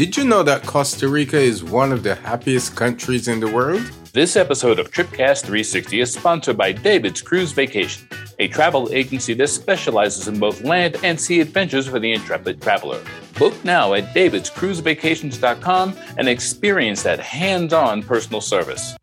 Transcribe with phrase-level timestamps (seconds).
[0.00, 3.82] Did you know that Costa Rica is one of the happiest countries in the world?
[4.14, 8.08] This episode of Tripcast 360 is sponsored by David's Cruise Vacation,
[8.38, 12.98] a travel agency that specializes in both land and sea adventures for the intrepid traveler.
[13.38, 18.96] Book now at davidscruisevacations.com and experience that hands on personal service.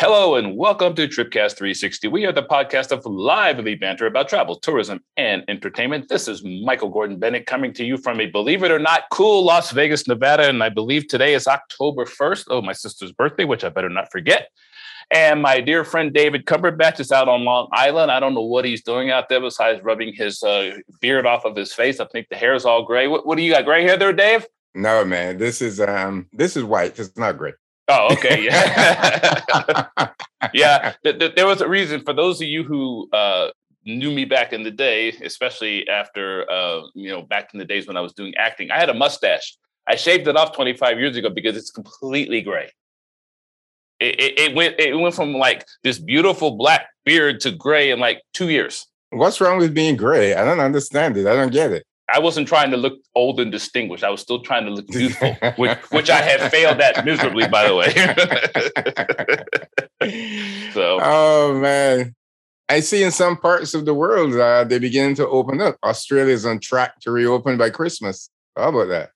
[0.00, 2.06] Hello and welcome to Tripcast 360.
[2.06, 6.08] We are the podcast of lively banter about travel, tourism, and entertainment.
[6.08, 9.44] This is Michael Gordon Bennett coming to you from a believe it or not cool
[9.44, 10.48] Las Vegas, Nevada.
[10.48, 12.44] And I believe today is October 1st.
[12.46, 14.50] Oh, my sister's birthday, which I better not forget.
[15.10, 18.12] And my dear friend David Cumberbatch is out on Long Island.
[18.12, 21.56] I don't know what he's doing out there besides rubbing his uh, beard off of
[21.56, 21.98] his face.
[21.98, 23.08] I think the hair is all gray.
[23.08, 23.64] What, what do you got?
[23.64, 24.46] Gray hair there, Dave?
[24.76, 25.38] No, man.
[25.38, 26.96] This is um this is white.
[27.00, 27.54] It's not gray.
[27.88, 28.44] Oh, okay.
[28.44, 30.08] Yeah.
[30.52, 30.94] yeah.
[31.02, 33.48] Th- th- there was a reason for those of you who uh,
[33.84, 37.86] knew me back in the day, especially after, uh, you know, back in the days
[37.86, 39.56] when I was doing acting, I had a mustache.
[39.86, 42.70] I shaved it off 25 years ago because it's completely gray.
[44.00, 47.98] It, it, it went it went from like this beautiful black beard to gray in
[47.98, 48.86] like two years.
[49.10, 50.34] What's wrong with being gray?
[50.34, 51.26] I don't understand it.
[51.26, 51.84] I don't get it.
[52.10, 54.02] I wasn't trying to look old and distinguished.
[54.02, 57.68] I was still trying to look youthful, which, which I have failed at miserably, by
[57.68, 57.92] the way.
[60.72, 62.14] so, oh man,
[62.68, 65.76] I see in some parts of the world uh, they're beginning to open up.
[65.82, 68.30] Australia is on track to reopen by Christmas.
[68.56, 69.10] How about that?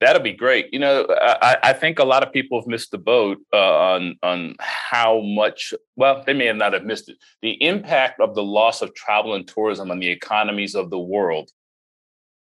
[0.00, 0.72] That'll be great.
[0.72, 3.56] You know, I, I think a lot of people have missed the boat uh,
[3.94, 5.72] on on how much.
[5.94, 7.16] Well, they may have not have missed it.
[7.42, 11.50] The impact of the loss of travel and tourism on the economies of the world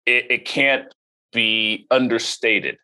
[0.08, 0.92] it, it can't
[1.32, 2.78] be understated.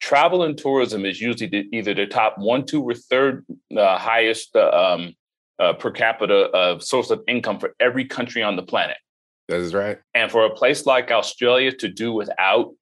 [0.00, 4.54] Travel and tourism is usually the, either the top one, two, or third uh, highest
[4.56, 5.14] uh, um,
[5.58, 8.96] uh, per capita uh, source of income for every country on the planet.
[9.48, 9.98] That is right.
[10.14, 12.72] And for a place like Australia to do without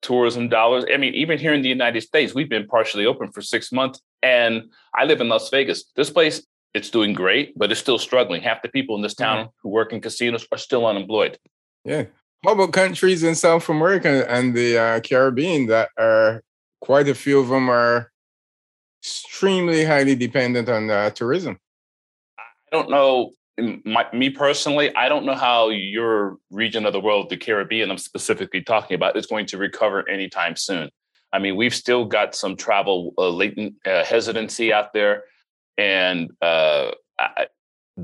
[0.00, 3.42] tourism dollars, I mean, even here in the United States, we've been partially open for
[3.42, 4.00] six months.
[4.22, 5.84] And I live in Las Vegas.
[5.96, 8.42] This place, it's doing great, but it's still struggling.
[8.42, 9.50] Half the people in this town mm-hmm.
[9.62, 11.38] who work in casinos are still unemployed.
[11.84, 12.04] Yeah.
[12.44, 16.42] How about countries in South America and the uh, Caribbean that are
[16.80, 18.10] quite a few of them are
[19.02, 21.58] extremely highly dependent on uh, tourism?
[22.38, 23.32] I don't know.
[23.84, 27.98] My, me personally, I don't know how your region of the world, the Caribbean, I'm
[27.98, 30.88] specifically talking about, is going to recover anytime soon.
[31.34, 35.24] I mean, we've still got some travel uh, latent uh, hesitancy out there,
[35.76, 37.48] and uh, I,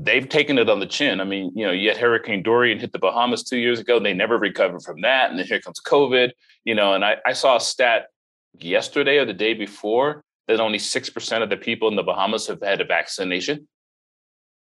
[0.03, 1.19] they've taken it on the chin.
[1.19, 3.99] I mean, you know, yet Hurricane Dorian hit the Bahamas two years ago.
[3.99, 5.29] They never recovered from that.
[5.29, 6.31] And then here comes COVID,
[6.65, 8.07] you know, and I, I saw a stat
[8.59, 12.61] yesterday or the day before that only 6% of the people in the Bahamas have
[12.61, 13.67] had a vaccination.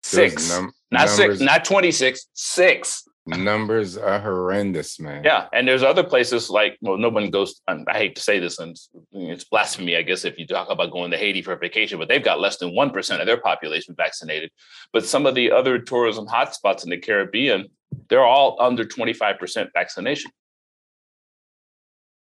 [0.02, 1.38] Six, num- not numbers.
[1.38, 5.24] six, not 26, six numbers are horrendous, man.
[5.24, 7.60] Yeah, and there's other places like well, no one goes.
[7.68, 8.76] I hate to say this, and
[9.12, 12.08] it's blasphemy, I guess, if you talk about going to Haiti for a vacation, but
[12.08, 14.50] they've got less than one percent of their population vaccinated.
[14.92, 17.68] But some of the other tourism hotspots in the Caribbean,
[18.08, 20.30] they're all under 25 percent vaccination.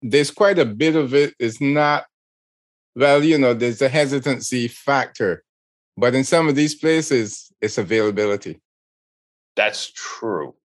[0.02, 1.34] There's quite a bit of it.
[1.40, 2.06] It's not
[2.96, 5.44] well, you know, there's a hesitancy factor,
[5.98, 8.62] but in some of these places, it's availability.
[9.56, 10.56] That's true.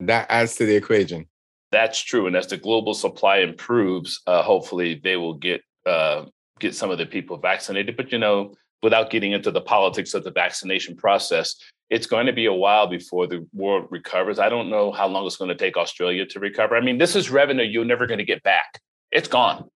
[0.00, 1.26] That adds to the equation.
[1.72, 6.26] That's true, and as the global supply improves, uh, hopefully they will get uh,
[6.60, 7.96] get some of the people vaccinated.
[7.96, 11.56] But you know, without getting into the politics of the vaccination process,
[11.90, 14.38] it's going to be a while before the world recovers.
[14.38, 16.76] I don't know how long it's going to take Australia to recover.
[16.76, 18.80] I mean, this is revenue you're never going to get back.
[19.10, 19.68] It's gone.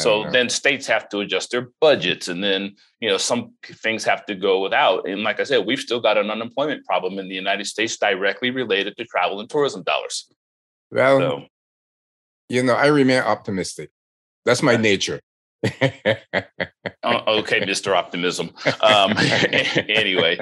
[0.00, 4.24] So then states have to adjust their budgets, and then you know some things have
[4.26, 5.06] to go without.
[5.06, 8.50] And like I said, we've still got an unemployment problem in the United States directly
[8.50, 10.32] related to travel and tourism dollars.
[10.90, 11.46] Well, so,
[12.48, 13.90] you know, I remain optimistic.
[14.46, 15.20] That's my nature.
[17.04, 17.96] Oh, okay, Mr.
[17.96, 18.50] Optimism.
[18.80, 19.14] Um,
[19.88, 20.38] anyway,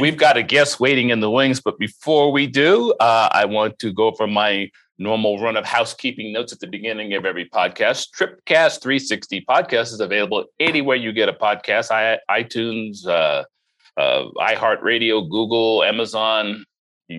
[0.00, 3.78] we've got a guest waiting in the wings, but before we do, uh, I want
[3.80, 8.08] to go for my normal run of housekeeping notes at the beginning of every podcast.
[8.16, 13.44] Tripcast 360 podcast is available anywhere you get a podcast, I, iTunes, uh,
[13.96, 16.64] uh, iHeartRadio, Google, Amazon.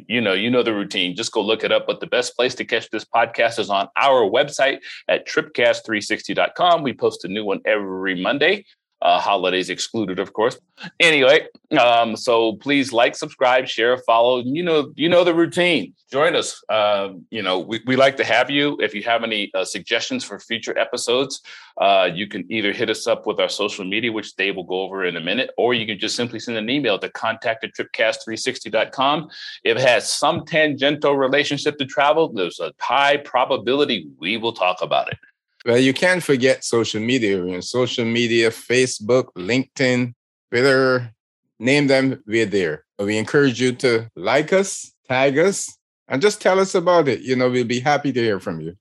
[0.08, 1.16] You, know, you know the routine.
[1.18, 1.86] Just go look it up.
[1.86, 4.80] But the best place to catch this podcast is on our website
[5.10, 6.82] at tripcast360.com.
[6.82, 8.64] We post a new one every Monday
[9.02, 10.60] uh, holidays excluded, of course.
[11.00, 11.48] Anyway,
[11.80, 14.40] um, so please like, subscribe, share, follow.
[14.44, 15.94] You know, you know the routine.
[16.12, 16.62] Join us.
[16.68, 18.78] Uh, you know, we, we like to have you.
[18.82, 21.42] If you have any uh, suggestions for future episodes,
[21.78, 24.82] uh, you can either hit us up with our social media, which Dave will go
[24.82, 27.74] over in a minute, or you can just simply send an email to contact at
[27.74, 29.30] tripcast360.com.
[29.64, 34.82] If it has some tangential relationship to travel, there's a high probability we will talk
[34.82, 35.18] about it.
[35.66, 37.38] Well, you can't forget social media.
[37.38, 40.14] We're in social media, Facebook, LinkedIn,
[40.50, 41.14] Twitter,
[41.60, 42.86] name them, we're there.
[42.98, 45.78] We encourage you to like us, tag us,
[46.08, 47.22] and just tell us about it.
[47.22, 48.76] You know, we'll be happy to hear from you.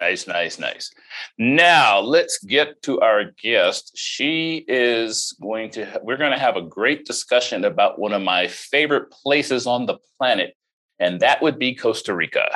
[0.00, 0.90] Nice, nice, nice.
[1.38, 3.92] Now let's get to our guest.
[3.94, 8.48] She is going to, we're going to have a great discussion about one of my
[8.48, 10.54] favorite places on the planet,
[10.98, 12.48] and that would be Costa Rica.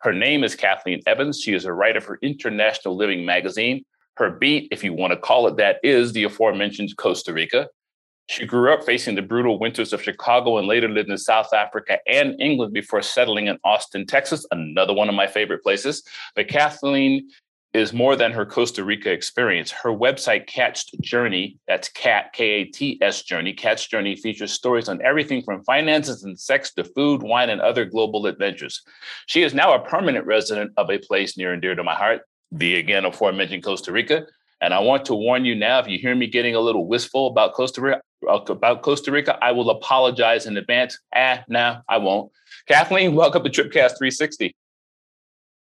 [0.00, 1.40] Her name is Kathleen Evans.
[1.40, 3.84] She is a writer for International Living magazine.
[4.16, 7.68] Her beat, if you want to call it that, is the aforementioned Costa Rica.
[8.28, 11.98] She grew up facing the brutal winters of Chicago and later lived in South Africa
[12.08, 16.02] and England before settling in Austin, Texas, another one of my favorite places.
[16.34, 17.28] But Kathleen
[17.74, 19.70] is more than her Costa Rica experience.
[19.70, 24.88] Her website, Kat's Journey, that's Kat, K A T S Journey, Kat's Journey features stories
[24.88, 28.82] on everything from finances and sex to food, wine, and other global adventures.
[29.26, 32.22] She is now a permanent resident of a place near and dear to my heart,
[32.50, 34.26] the again aforementioned Costa Rica.
[34.62, 37.26] And I want to warn you now, if you hear me getting a little wistful
[37.26, 40.98] about Costa Rica, about Costa Rica, I will apologize in advance.
[41.14, 42.32] Ah, no, I won't.
[42.66, 44.56] Kathleen, welcome to Tripcast 360.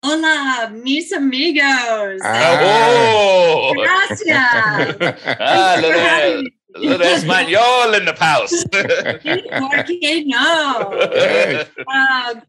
[0.01, 2.22] Hola, mis amigos.
[2.24, 2.60] Ah.
[2.62, 4.98] Oh, Gracias.
[5.40, 8.63] ah, little, little español in the house.
[8.72, 10.92] ¿Por qué no?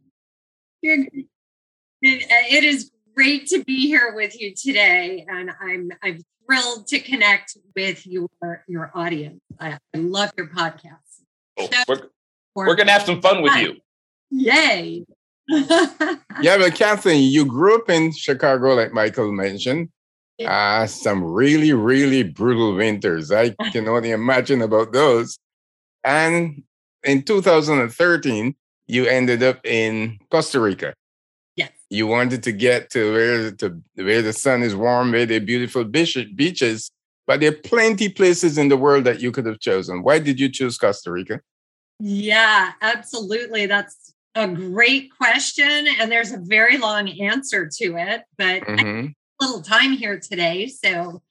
[0.83, 1.19] Uh,
[2.01, 7.59] it, is great to be here with you today, and I'm I'm thrilled to connect
[7.77, 8.31] with your
[8.67, 9.41] your audience.
[9.59, 11.21] I, I love your podcast.
[11.59, 12.09] Oh, we're,
[12.55, 13.77] we're gonna have some fun with you.
[14.31, 15.05] Yay!
[16.41, 19.89] yeah, but Kathleen, you grew up in Chicago, like Michael mentioned.
[20.47, 23.31] Uh, some really, really brutal winters.
[23.31, 25.39] I can only imagine about those.
[26.03, 26.63] And
[27.05, 28.55] in 2013,
[28.87, 30.95] you ended up in Costa Rica.
[31.57, 31.73] Yes.
[31.91, 35.45] You wanted to get to where to where the sun is warm, where there are
[35.45, 36.91] beautiful beaches,
[37.27, 40.03] but there are plenty places in the world that you could have chosen.
[40.03, 41.41] Why did you choose Costa Rica?
[41.99, 43.67] Yeah, absolutely.
[43.67, 49.07] That's a great question, and there's a very long answer to it, but mm-hmm.
[49.09, 51.23] a little time here today, so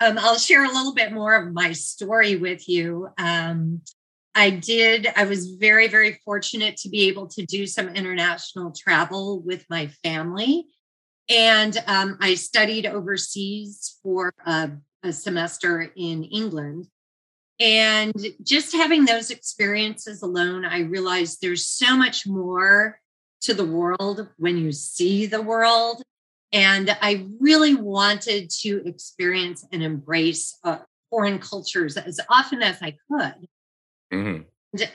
[0.00, 3.08] um, I'll share a little bit more of my story with you.
[3.18, 3.82] Um,
[4.34, 9.40] I did, I was very, very fortunate to be able to do some international travel
[9.40, 10.66] with my family.
[11.28, 14.70] And um, I studied overseas for a,
[15.02, 16.86] a semester in England.
[17.60, 23.00] And just having those experiences alone, I realized there's so much more
[23.42, 26.02] to the world when you see the world.
[26.52, 30.78] And I really wanted to experience and embrace uh,
[31.10, 33.48] foreign cultures as often as I could.
[34.12, 34.42] Mm-hmm.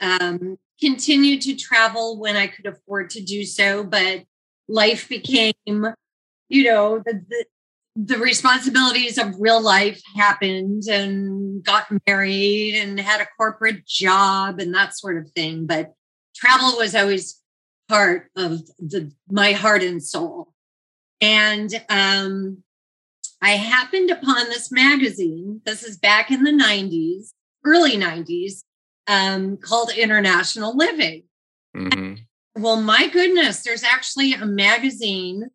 [0.00, 4.24] And, um, continued to travel when I could afford to do so, but
[4.68, 5.54] life became,
[6.48, 7.44] you know, the, the
[7.96, 14.74] the responsibilities of real life happened and got married and had a corporate job and
[14.74, 15.66] that sort of thing.
[15.66, 15.94] But
[16.34, 17.40] travel was always
[17.88, 20.52] part of the my heart and soul.
[21.20, 22.64] And um,
[23.40, 25.60] I happened upon this magazine.
[25.64, 27.28] This is back in the 90s,
[27.64, 28.62] early 90s,
[29.06, 31.24] um, called International Living.
[31.76, 32.14] Mm-hmm.
[32.60, 35.50] Well, my goodness, there's actually a magazine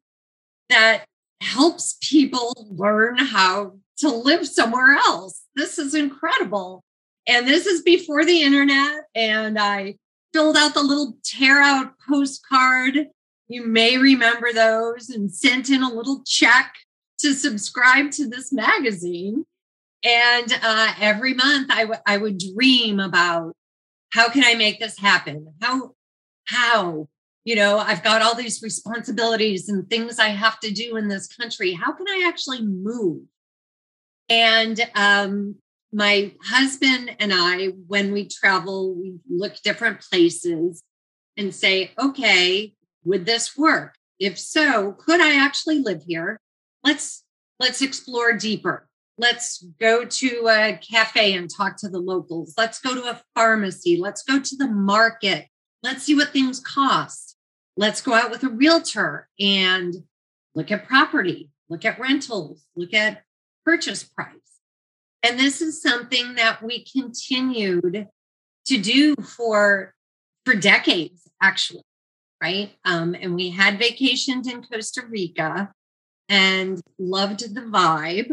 [0.69, 1.05] that
[1.41, 5.43] helps people learn how to live somewhere else.
[5.55, 6.83] This is incredible.
[7.27, 9.03] And this is before the internet.
[9.15, 9.95] And I
[10.33, 13.07] filled out the little tear out postcard.
[13.47, 16.73] You may remember those and sent in a little check
[17.19, 19.45] to subscribe to this magazine.
[20.03, 23.53] And uh, every month I, w- I would dream about
[24.11, 25.53] how can I make this happen?
[25.61, 25.91] How,
[26.45, 27.07] how
[27.49, 31.25] you know, I've got all these responsibilities and things I have to do in this
[31.25, 31.73] country.
[31.73, 33.23] How can I actually move?
[34.29, 35.55] And um,
[35.91, 40.83] my husband and I, when we travel, we look different places
[41.37, 43.95] and say, okay, would this work?
[44.19, 46.39] If so, could I actually live here?
[46.83, 47.23] Let's
[47.59, 48.87] let's explore deeper.
[49.17, 52.53] Let's go to a cafe and talk to the locals.
[52.59, 53.97] Let's go to a pharmacy.
[53.99, 55.47] Let's go to the market.
[55.81, 57.28] Let's see what things cost
[57.79, 59.95] let's go out with a realtor and
[60.53, 63.23] look at property, look at rentals, look at
[63.63, 64.35] purchase price.
[65.23, 68.07] And this is something that we continued
[68.65, 69.93] to do for
[70.45, 71.83] for decades actually
[72.41, 75.71] right um, and we had vacations in costa rica
[76.29, 78.29] and loved the vibe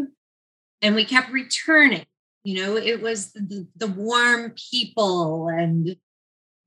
[0.83, 2.05] and we kept returning
[2.45, 5.97] you know it was the, the warm people and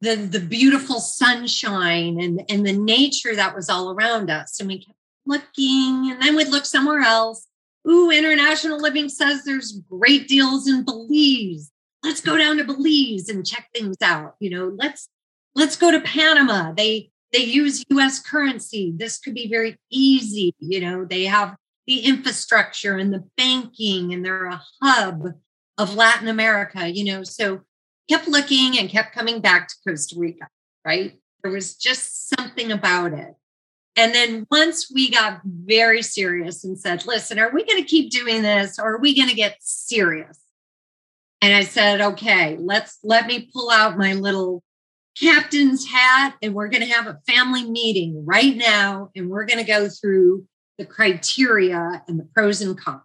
[0.01, 4.79] the the beautiful sunshine and and the nature that was all around us and we
[4.79, 4.97] kept
[5.29, 7.47] looking, and then we'd look somewhere else.
[7.87, 11.71] Ooh, International Living says there's great deals in Belize.
[12.03, 14.35] Let's go down to Belize and check things out.
[14.39, 15.07] You know, let's
[15.55, 16.73] let's go to Panama.
[16.73, 18.91] They they use US currency.
[18.95, 20.53] This could be very easy.
[20.59, 21.55] You know, they have
[21.87, 25.33] the infrastructure and the banking, and they're a hub
[25.77, 27.23] of Latin America, you know.
[27.23, 27.61] So
[28.09, 30.47] kept looking and kept coming back to Costa Rica,
[30.85, 31.13] right?
[31.43, 33.35] There was just something about it.
[33.95, 38.11] And then once we got very serious and said, listen, are we going to keep
[38.11, 40.39] doing this or are we going to get serious?
[41.41, 44.63] And I said, okay, let's let me pull out my little
[45.19, 49.59] captain's hat and we're going to have a family meeting right now and we're going
[49.59, 50.45] to go through
[50.77, 53.03] the criteria and the pros and cons.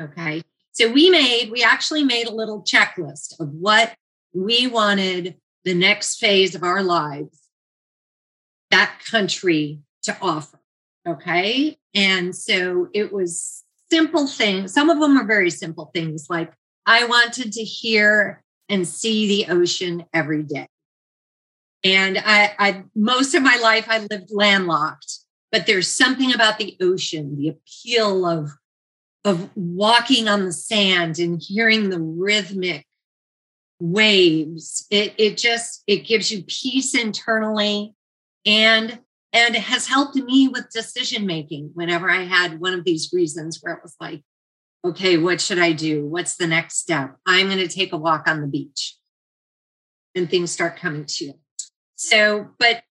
[0.00, 0.42] Okay.
[0.72, 3.94] So we made, we actually made a little checklist of what
[4.34, 7.40] we wanted the next phase of our lives,
[8.70, 10.60] that country to offer.
[11.06, 11.78] Okay.
[11.94, 14.72] And so it was simple things.
[14.72, 16.52] Some of them are very simple things like
[16.86, 20.66] I wanted to hear and see the ocean every day.
[21.84, 25.20] And I, I most of my life I lived landlocked,
[25.52, 28.50] but there's something about the ocean, the appeal of
[29.24, 32.86] of walking on the sand and hearing the rhythmic
[33.80, 34.86] waves.
[34.90, 37.94] It it just it gives you peace internally
[38.46, 39.00] and
[39.32, 43.74] and has helped me with decision making whenever I had one of these reasons where
[43.74, 44.22] it was like,
[44.84, 46.06] okay, what should I do?
[46.06, 47.16] What's the next step?
[47.26, 48.96] I'm going to take a walk on the beach.
[50.14, 51.34] And things start coming to you.
[51.96, 52.84] So, but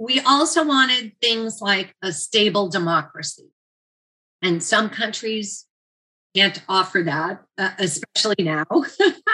[0.00, 3.46] we also wanted things like a stable democracy.
[4.42, 5.67] And some countries
[6.38, 8.64] can't offer that, uh, especially now.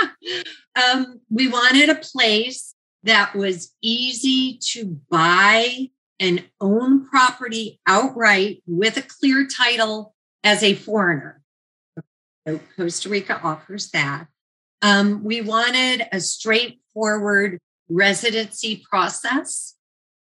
[0.76, 8.96] um, we wanted a place that was easy to buy and own property outright with
[8.96, 11.42] a clear title as a foreigner.
[12.48, 14.28] So Costa Rica offers that.
[14.80, 17.58] Um, we wanted a straightforward
[17.90, 19.74] residency process.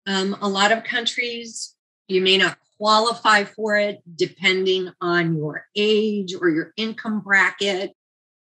[0.06, 1.75] Um, a lot of countries,
[2.08, 7.92] you may not qualify for it depending on your age or your income bracket.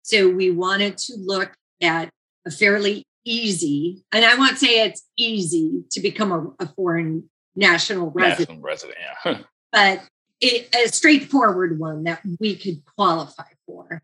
[0.03, 1.51] So we wanted to look
[1.81, 2.09] at
[2.45, 8.11] a fairly easy, and I won't say it's easy to become a, a foreign national
[8.11, 8.49] resident.
[8.49, 9.37] National resident, yeah.
[9.71, 10.03] but
[10.39, 14.01] it, a straightforward one that we could qualify for.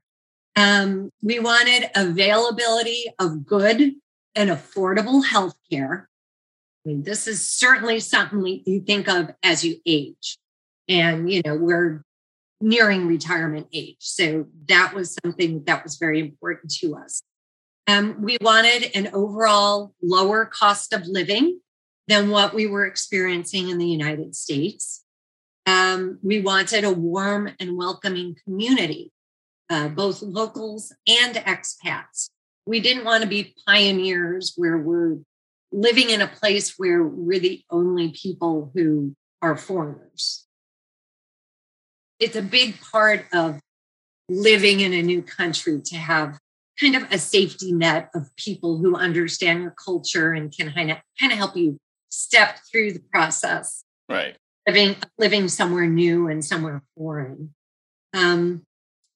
[0.55, 3.93] Um, we wanted availability of good
[4.35, 6.09] and affordable health care.
[6.85, 10.37] I mean, this is certainly something you think of as you age.
[10.89, 12.03] And, you know, we're
[12.59, 13.97] nearing retirement age.
[13.99, 17.21] So that was something that was very important to us.
[17.87, 21.59] Um, we wanted an overall lower cost of living
[22.07, 25.03] than what we were experiencing in the United States.
[25.65, 29.11] Um, we wanted a warm and welcoming community,
[29.69, 32.29] uh, both locals and expats.
[32.65, 35.19] We didn't want to be pioneers where we're
[35.73, 40.45] living in a place where we're the only people who are foreigners.
[42.19, 43.59] It's a big part of
[44.29, 46.39] living in a new country to have
[46.79, 50.97] kind of a safety net of people who understand your culture and can kind of
[51.19, 51.77] kind of help you
[52.09, 53.83] step through the process.
[54.07, 54.37] Right.
[54.67, 57.53] Living living somewhere new and somewhere foreign.
[58.13, 58.63] Um,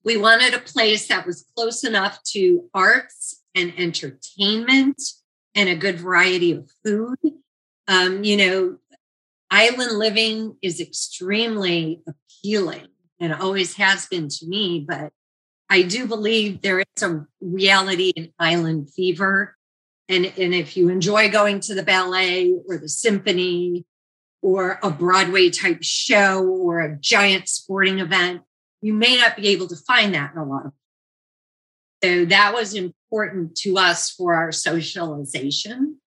[0.04, 5.02] we wanted a place that was close enough to arts and entertainment
[5.58, 7.18] and a good variety of food.
[7.88, 8.78] Um, you know,
[9.50, 12.88] island living is extremely appealing
[13.20, 15.12] and always has been to me, but
[15.70, 19.58] I do believe there is a reality in island fever.
[20.08, 23.86] And, and if you enjoy going to the ballet or the symphony
[24.44, 28.44] or a Broadway type show or a giant sporting event,
[28.82, 30.74] you may not be able to find that in a lot of
[32.04, 35.98] so that was important to us for our socialization.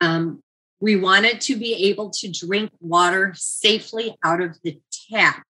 [0.00, 0.42] Um,
[0.80, 4.80] we wanted to be able to drink water safely out of the
[5.10, 5.44] tap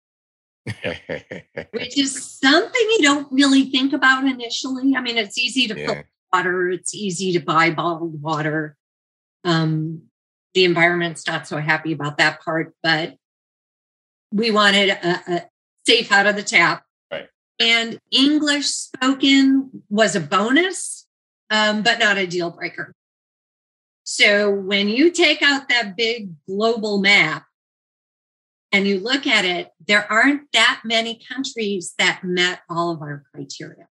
[1.71, 4.97] which is something you don't really think about initially.
[4.97, 6.03] I mean, it's easy to yeah.
[6.33, 8.77] water, it's easy to buy bottled water.
[9.45, 10.03] Um,
[10.55, 13.15] the environment's not so happy about that part, but
[14.33, 15.43] we wanted a, a
[15.87, 16.83] safe out of the tap.
[17.59, 21.07] And English spoken was a bonus,
[21.51, 22.95] um, but not a deal breaker.
[24.05, 27.45] So when you take out that big global map
[28.73, 33.25] and you look at it, there aren't that many countries that met all of our
[33.35, 33.89] criteria.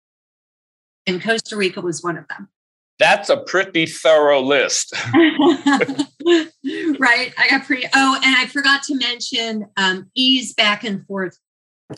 [1.08, 2.50] And Costa Rica was one of them.
[2.98, 4.94] That's a pretty thorough list.
[5.14, 7.34] right.
[7.38, 7.88] I got pretty.
[7.94, 11.38] Oh, and I forgot to mention um, ease back and forth.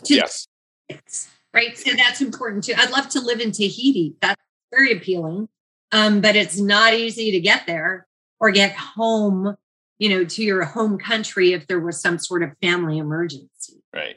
[0.06, 0.48] Yes.
[1.54, 1.76] Right.
[1.76, 2.74] So that's important too.
[2.76, 4.14] I'd love to live in Tahiti.
[4.20, 4.40] That's
[4.70, 5.48] very appealing.
[5.92, 8.06] Um, but it's not easy to get there
[8.40, 9.56] or get home,
[9.98, 13.82] you know, to your home country if there was some sort of family emergency.
[13.94, 14.16] Right.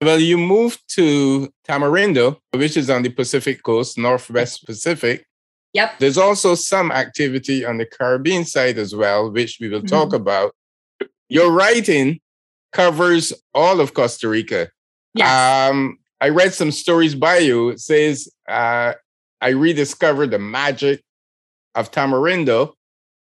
[0.00, 5.26] Well, you moved to Tamarindo, which is on the Pacific coast, Northwest Pacific.
[5.72, 5.98] Yep.
[5.98, 9.86] There's also some activity on the Caribbean side as well, which we will mm-hmm.
[9.86, 10.54] talk about.
[11.28, 12.20] Your writing
[12.72, 14.68] covers all of Costa Rica.
[15.14, 15.70] Yes.
[15.70, 17.70] Um, I read some stories by you.
[17.70, 18.94] It says, uh,
[19.40, 21.02] I rediscovered the magic
[21.74, 22.72] of Tamarindo,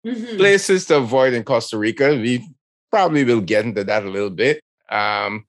[0.05, 0.37] mm-hmm.
[0.37, 2.09] places to avoid in Costa Rica.
[2.15, 2.47] We
[2.89, 4.61] probably will get into that a little bit.
[4.89, 5.45] Um,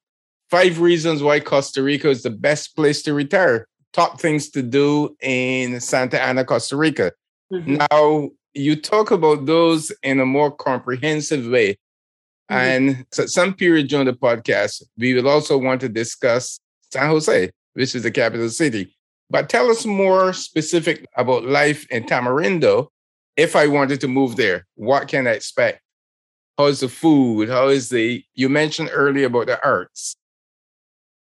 [0.50, 3.66] five reasons why Costa Rica is the best place to retire.
[3.92, 7.12] Top things to do in Santa Ana, Costa Rica.
[7.52, 7.78] Mm-hmm.
[7.90, 11.78] Now, you talk about those in a more comprehensive way.
[12.50, 12.54] Mm-hmm.
[12.54, 16.60] And at some period during the podcast, we will also want to discuss
[16.92, 18.94] San Jose, which is the capital city.
[19.30, 22.88] But tell us more specific about life in Tamarindo.
[23.36, 25.80] If I wanted to move there, what can I expect?
[26.58, 27.48] How is the food?
[27.48, 30.16] How is the, you mentioned earlier about the arts.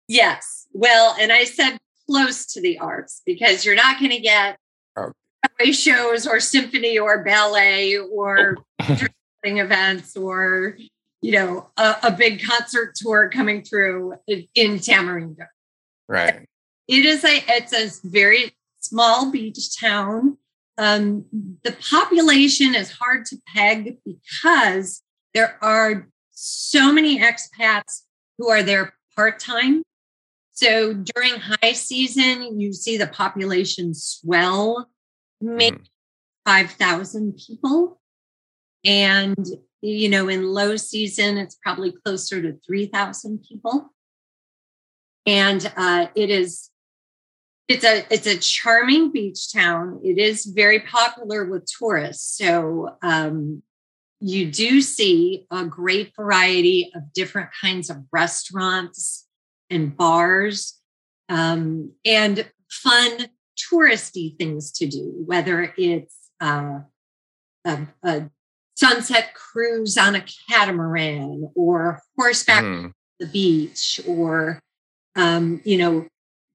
[0.08, 0.66] Yes.
[0.72, 1.78] Well, and I said
[2.10, 4.58] close to the arts because you're not going to get
[4.96, 5.12] oh.
[5.72, 8.98] shows or symphony or ballet or oh.
[9.44, 10.78] events or
[11.22, 15.48] you know a, a, big concert tour coming through in, in Tamarindo.
[16.08, 16.48] Right.
[16.88, 20.38] It is a it's a very small beach town.
[20.78, 21.26] Um,
[21.64, 25.02] the population is hard to peg because
[25.34, 28.04] there are so many expats
[28.38, 29.84] who are there part time
[30.60, 34.90] so during high season, you see the population swell,
[35.40, 35.86] maybe mm.
[36.46, 38.02] 5,000 people.
[38.84, 39.48] And,
[39.82, 43.94] you know, in low season, it's probably closer to 3,000 people.
[45.26, 46.70] And uh, it is,
[47.68, 50.02] it's a, it's a charming beach town.
[50.04, 52.38] It is very popular with tourists.
[52.38, 53.62] So um,
[54.20, 59.28] you do see a great variety of different kinds of restaurants
[59.70, 60.80] and bars
[61.30, 63.28] um, and fun
[63.72, 66.80] touristy things to do, whether it's uh,
[67.66, 68.30] a, a,
[68.80, 72.94] sunset cruise on a catamaran or horseback mm.
[73.20, 74.62] the beach or
[75.18, 76.08] um, you know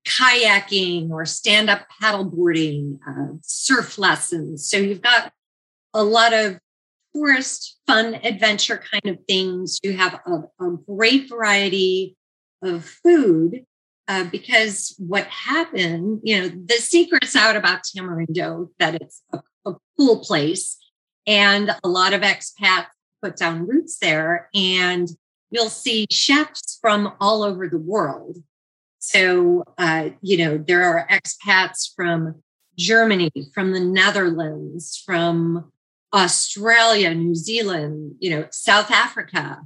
[0.07, 4.69] kayaking or stand-up paddleboarding uh, surf lessons.
[4.69, 5.33] So you've got
[5.95, 6.59] a lot of
[7.15, 9.79] tourist fun adventure kind of things.
[9.83, 12.17] You have a, a great variety
[12.63, 13.65] of food
[14.09, 19.75] uh, because what happened, you know, the secret's out about Tamarindo that it's a, a
[19.97, 20.77] cool place
[21.27, 22.87] and a lot of expats
[23.23, 25.09] put down roots there and
[25.51, 28.39] you'll see chefs from all over the world.
[28.99, 32.43] So, uh, you know, there are expats from
[32.77, 35.71] Germany, from the Netherlands, from
[36.13, 39.61] Australia, New Zealand, you know, South Africa,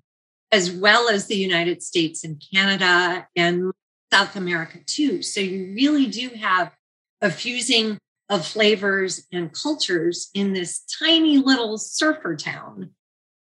[0.50, 3.72] as well as the United States and Canada and
[4.12, 5.22] South America too.
[5.22, 6.72] So you really do have
[7.20, 12.90] a fusing of flavors and cultures in this tiny little surfer town.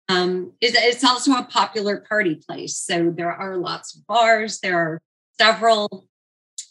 [0.07, 2.77] Um, it's also a popular party place.
[2.77, 4.59] So there are lots of bars.
[4.59, 5.01] There are
[5.39, 6.07] several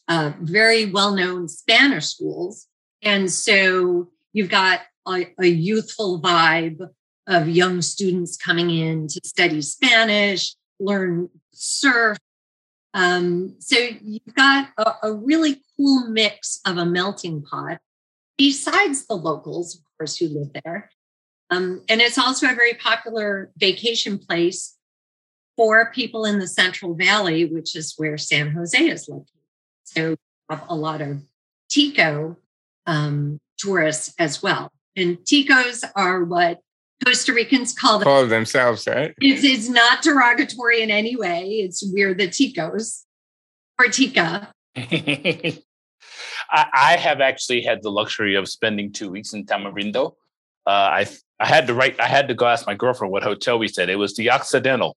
[0.08, 2.66] uh, very well known Spanish schools.
[3.02, 6.80] And so you've got a, a youthful vibe
[7.26, 12.18] of young students coming in to study Spanish, learn surf.
[12.94, 17.78] Um, so you've got a, a really cool mix of a melting pot,
[18.38, 20.90] besides the locals, of course, who live there.
[21.51, 24.77] Um, and it's also a very popular vacation place
[25.57, 29.27] for people in the Central Valley, which is where San Jose is located.
[29.85, 30.16] So
[30.48, 31.22] have a lot of
[31.68, 32.37] Tico
[32.87, 34.70] um, tourists as well.
[34.96, 36.61] And Ticos are what
[37.05, 39.14] Costa Ricans call them call themselves, right?
[39.20, 41.44] It's, it's not derogatory in any way.
[41.44, 43.05] It's we're the Ticos
[43.79, 44.53] or Tica.
[46.50, 50.12] I, I have actually had the luxury of spending two weeks in Tamarindo.
[50.66, 51.06] Uh, I
[51.40, 51.98] I had to write.
[52.00, 53.88] I had to go ask my girlfriend what hotel we said.
[53.88, 54.96] It was the Occidental.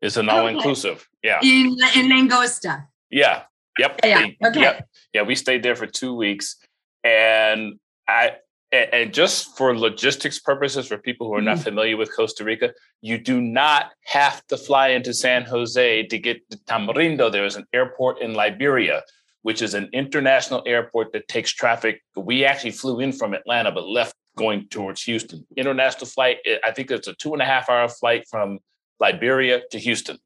[0.00, 1.08] It's an all inclusive.
[1.22, 1.40] Yeah.
[1.42, 2.86] In in Langosta.
[3.10, 3.42] Yeah.
[3.78, 4.00] Yep.
[4.04, 4.26] Yeah.
[4.46, 4.60] Okay.
[4.60, 4.88] Yep.
[5.12, 5.22] Yeah.
[5.22, 6.56] We stayed there for two weeks,
[7.04, 8.36] and I
[8.70, 11.64] and just for logistics purposes, for people who are not mm-hmm.
[11.64, 16.48] familiar with Costa Rica, you do not have to fly into San Jose to get
[16.50, 17.32] to Tamarindo.
[17.32, 19.02] There is an airport in Liberia,
[19.48, 22.02] which is an international airport that takes traffic.
[22.14, 25.46] We actually flew in from Atlanta, but left going towards Houston.
[25.56, 28.58] International flight, I think it's a two and a half hour flight from
[29.00, 30.18] Liberia to Houston.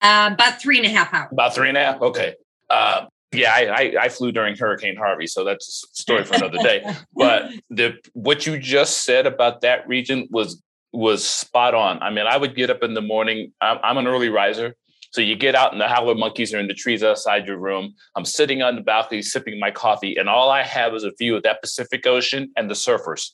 [0.00, 1.28] Uh, about three and a half hours.
[1.30, 2.00] About three and a half.
[2.00, 2.34] Okay.
[2.70, 6.56] Uh, yeah, I, I, I, flew during Hurricane Harvey, so that's a story for another
[6.62, 6.82] day.
[7.14, 12.02] But the what you just said about that region was was spot on.
[12.02, 13.52] I mean, I would get up in the morning.
[13.60, 14.74] I'm, I'm an early riser.
[15.12, 17.94] So you get out and the howler monkeys are in the trees outside your room.
[18.16, 21.36] I'm sitting on the balcony sipping my coffee, and all I have is a view
[21.36, 23.30] of that Pacific Ocean and the surfers.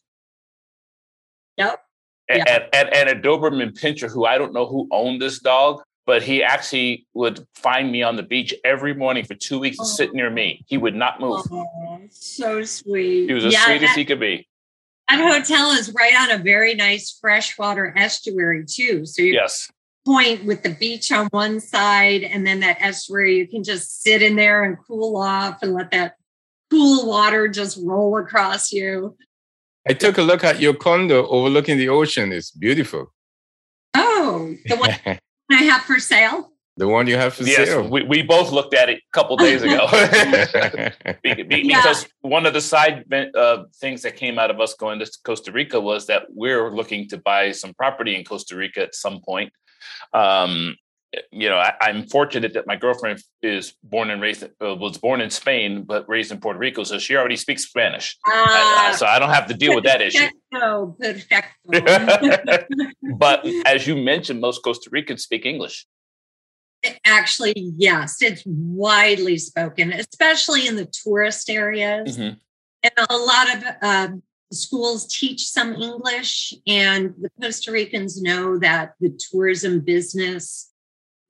[1.57, 1.81] Yep.
[2.29, 5.83] And, and, and, and a Doberman Pinscher, who I don't know who owned this dog,
[6.05, 9.87] but he actually would find me on the beach every morning for two weeks and
[9.87, 9.88] oh.
[9.88, 10.64] sit near me.
[10.67, 11.43] He would not move.
[11.51, 13.29] Oh, so sweet.
[13.29, 14.49] He was as yeah, sweet that, as he could be.
[15.09, 19.07] That hotel is right on a very nice freshwater estuary too.
[19.07, 19.71] So you yes.
[20.09, 24.23] Point with the beach on one side and then that estuary, you can just sit
[24.23, 26.14] in there and cool off and let that
[26.71, 29.16] cool water just roll across you.
[29.87, 32.33] I took a look at your condo overlooking the ocean.
[32.33, 33.12] It's beautiful.
[33.92, 34.90] Oh, the one
[35.51, 36.53] I have for sale?
[36.79, 37.87] The one you have for yes, sale.
[37.87, 39.88] We, we both looked at it a couple days ago.
[41.23, 42.09] because yeah.
[42.21, 45.79] one of the side uh, things that came out of us going to Costa Rica
[45.79, 49.53] was that we're looking to buy some property in Costa Rica at some point.
[50.12, 50.77] Um,
[51.33, 55.21] you know, I, am fortunate that my girlfriend is born and raised, uh, was born
[55.23, 56.85] in Spain, but raised in Puerto Rico.
[56.85, 58.17] So she already speaks Spanish.
[58.27, 60.29] I, so I don't have to deal with that issue.
[61.67, 62.67] Perfecto.
[63.17, 65.87] but as you mentioned, most Costa Ricans speak English.
[67.05, 72.19] Actually, yes, it's widely spoken, especially in the tourist areas.
[72.19, 72.37] Mm-hmm.
[72.83, 74.09] And a lot of uh,
[74.53, 80.71] schools teach some English, and the Costa Ricans know that the tourism business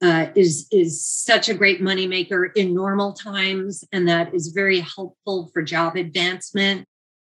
[0.01, 5.49] uh, is is such a great moneymaker in normal times, and that is very helpful
[5.53, 6.85] for job advancement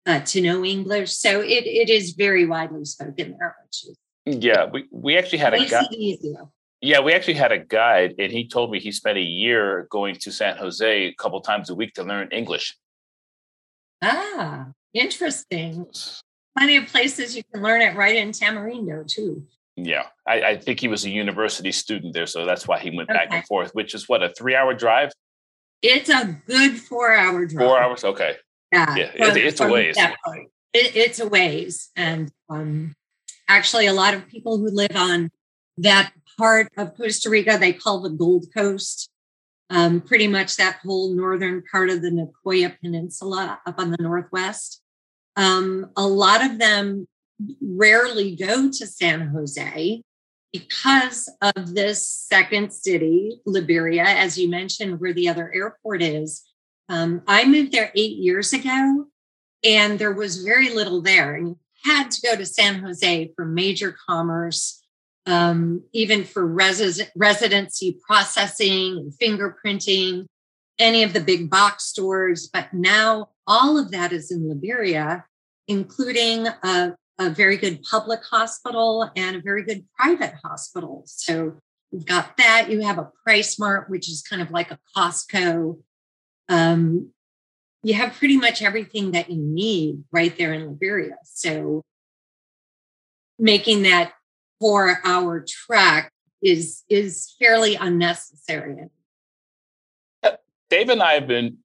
[0.06, 1.12] uh, to know English.
[1.12, 3.56] So it it is very widely spoken there.
[4.24, 5.88] yeah, we we actually had a guide.
[6.80, 10.16] Yeah, we actually had a guide, and he told me he spent a year going
[10.16, 12.76] to San Jose a couple times a week to learn English.
[14.02, 15.86] Ah, interesting.
[16.56, 19.44] Plenty of places you can learn it right in Tamarindo too.
[19.76, 23.10] Yeah, I, I, think he was a university student there, so that's why he went
[23.10, 23.18] okay.
[23.18, 23.74] back and forth.
[23.74, 25.10] Which is what a three-hour drive.
[25.82, 27.66] It's a good four-hour drive.
[27.66, 28.36] Four hours, okay.
[28.72, 29.96] Yeah, yeah, from, it's, a ways.
[29.98, 32.94] It, it's a ways, and um,
[33.48, 35.30] actually, a lot of people who live on
[35.78, 39.10] that part of Costa Rica they call the Gold Coast.
[39.70, 44.82] Um, pretty much that whole northern part of the Nicoya Peninsula up on the northwest.
[45.36, 47.06] Um, a lot of them
[47.60, 50.02] rarely go to San Jose
[50.52, 56.44] because of this second city, Liberia, as you mentioned, where the other airport is.
[56.88, 59.06] Um, I moved there eight years ago,
[59.64, 61.34] and there was very little there.
[61.34, 64.80] And you had to go to San Jose for major commerce,
[65.26, 70.26] um, even for res- residency processing and fingerprinting,
[70.78, 72.48] any of the big box stores.
[72.52, 75.24] But now all of that is in Liberia,
[75.68, 81.04] including a a very good public hospital and a very good private hospital.
[81.06, 81.58] So
[81.90, 82.70] you've got that.
[82.70, 85.78] You have a PriceSmart, which is kind of like a Costco.
[86.48, 87.10] Um,
[87.82, 91.16] you have pretty much everything that you need right there in Liberia.
[91.24, 91.82] So
[93.38, 94.12] making that
[94.60, 96.10] four hour trek
[96.42, 98.88] is is fairly unnecessary
[100.74, 101.58] Dave and I have been,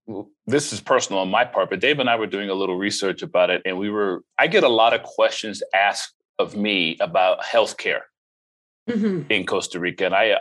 [0.45, 3.23] this is personal on my part, but Dave and I were doing a little research
[3.23, 3.63] about it.
[3.65, 8.01] And we were, I get a lot of questions asked of me about healthcare
[8.87, 9.23] mm-hmm.
[9.31, 10.05] in Costa Rica.
[10.05, 10.35] And I,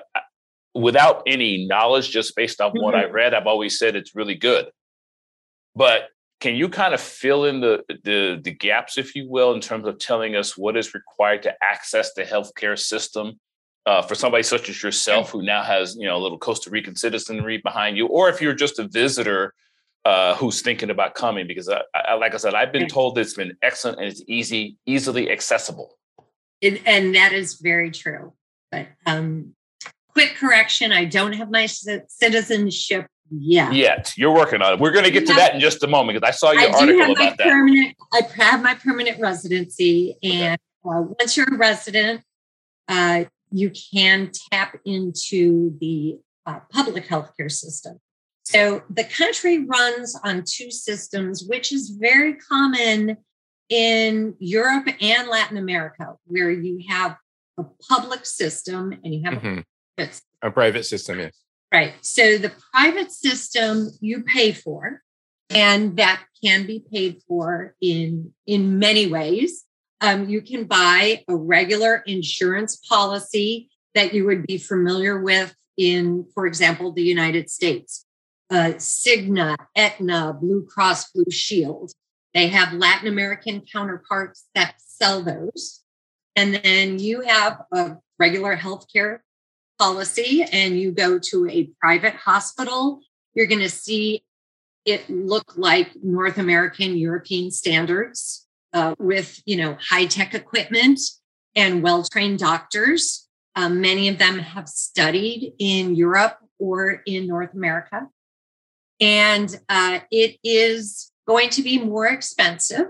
[0.74, 2.83] without any knowledge, just based on mm-hmm.
[2.83, 3.14] what I mm-hmm.
[3.14, 4.66] read, I've always said it's really good.
[5.74, 9.62] But can you kind of fill in the, the, the gaps, if you will, in
[9.62, 13.40] terms of telling us what is required to access the healthcare system
[13.87, 16.97] uh, for somebody such as yourself who now has you know a little Costa Rican
[16.97, 19.55] citizenry behind you, or if you're just a visitor
[20.05, 23.35] uh, who's thinking about coming, because I, I, like I said, I've been told it's
[23.35, 25.99] been excellent and it's easy, easily accessible.
[26.61, 28.33] It, and that is very true.
[28.71, 29.55] But um,
[30.09, 33.73] quick correction: I don't have my citizenship yet.
[33.73, 34.81] Yet you're working on it.
[34.81, 36.81] We're going to get to that in just a moment because I saw your I
[36.81, 37.47] article about that.
[37.47, 42.23] Permanent, I have my permanent residency, and uh, once you're a resident,
[42.88, 48.01] uh, you can tap into the uh, public healthcare system.
[48.45, 53.19] So the country runs on two systems, which is very common
[53.69, 57.17] in Europe and Latin America, where you have
[57.59, 59.59] a public system and you have mm-hmm.
[59.59, 59.65] a,
[59.97, 61.19] private a private system.
[61.19, 61.37] Yes.
[61.73, 61.95] Right.
[62.01, 65.03] So the private system you pay for,
[65.51, 69.65] and that can be paid for in in many ways.
[70.01, 76.27] Um, you can buy a regular insurance policy that you would be familiar with in,
[76.35, 78.05] for example, the United States.
[78.51, 81.93] Uh, Cigna, Aetna, Blue Cross Blue Shield.
[82.33, 85.83] They have Latin American counterparts that sell those.
[86.37, 89.19] And then you have a regular healthcare
[89.79, 93.01] policy and you go to a private hospital,
[93.35, 94.25] you're going to see
[94.85, 101.00] it look like North American, European standards uh, with, you know, high tech equipment
[101.54, 103.28] and well trained doctors.
[103.57, 108.09] Um, many of them have studied in Europe or in North America.
[109.00, 112.87] And uh, it is going to be more expensive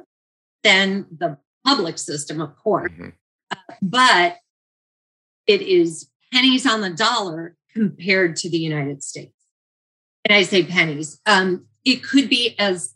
[0.63, 2.91] than the public system, of course.
[2.93, 3.09] Mm-hmm.
[3.51, 4.37] Uh, but
[5.47, 9.33] it is pennies on the dollar compared to the United States.
[10.25, 11.21] And I say pennies.
[11.27, 12.95] Um, it could be as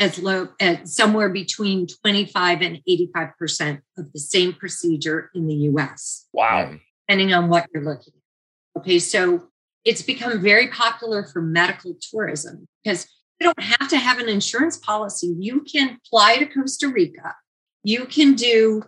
[0.00, 6.26] as low as somewhere between 25 and 85% of the same procedure in the US.
[6.32, 6.74] Wow.
[7.06, 8.80] Depending on what you're looking at.
[8.80, 9.48] Okay, so
[9.84, 13.06] it's become very popular for medical tourism because
[13.38, 15.34] you don't have to have an insurance policy.
[15.38, 17.34] You can fly to Costa Rica.
[17.84, 18.82] You can do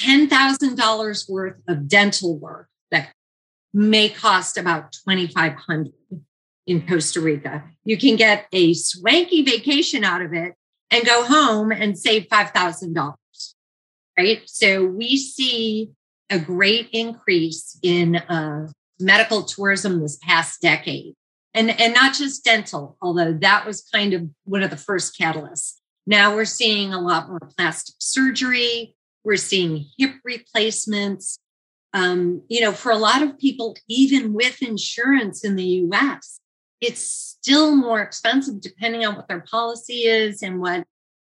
[0.00, 3.12] $10,000 worth of dental work that
[3.72, 5.92] may cost about 2500
[6.66, 7.64] in Costa Rica.
[7.84, 10.54] You can get a swanky vacation out of it
[10.90, 13.14] and go home and save $5,000.
[14.18, 14.42] Right.
[14.46, 15.90] So we see
[16.28, 18.68] a great increase in uh,
[19.00, 21.14] medical tourism this past decade.
[21.54, 25.74] And, and not just dental, although that was kind of one of the first catalysts.
[26.06, 28.94] Now we're seeing a lot more plastic surgery.
[29.24, 31.38] We're seeing hip replacements.
[31.92, 36.40] Um, you know, for a lot of people, even with insurance in the US,
[36.82, 40.84] it's still more expensive depending on what their policy is and what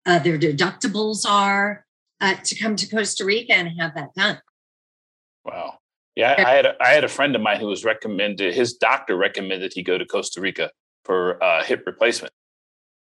[0.04, 1.86] uh, their deductibles are
[2.20, 4.40] uh, to come to Costa Rica and have that done.
[5.44, 5.78] Wow.
[6.16, 8.54] Yeah, I, I had a, I had a friend of mine who was recommended.
[8.54, 10.70] His doctor recommended he go to Costa Rica
[11.04, 12.32] for uh, hip replacement.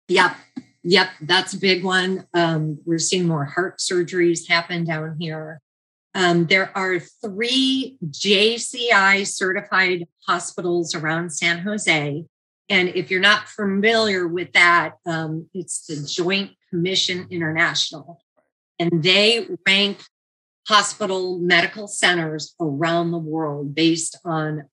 [0.09, 0.37] Yep,
[0.83, 2.27] yep, that's a big one.
[2.35, 5.61] Um, we're seeing more heart surgeries happen down here.
[6.15, 12.25] Um, there are three JCI certified hospitals around San Jose.
[12.69, 18.23] And if you're not familiar with that, um, it's the Joint Commission International.
[18.79, 19.99] And they rank
[20.67, 24.65] hospital medical centers around the world based on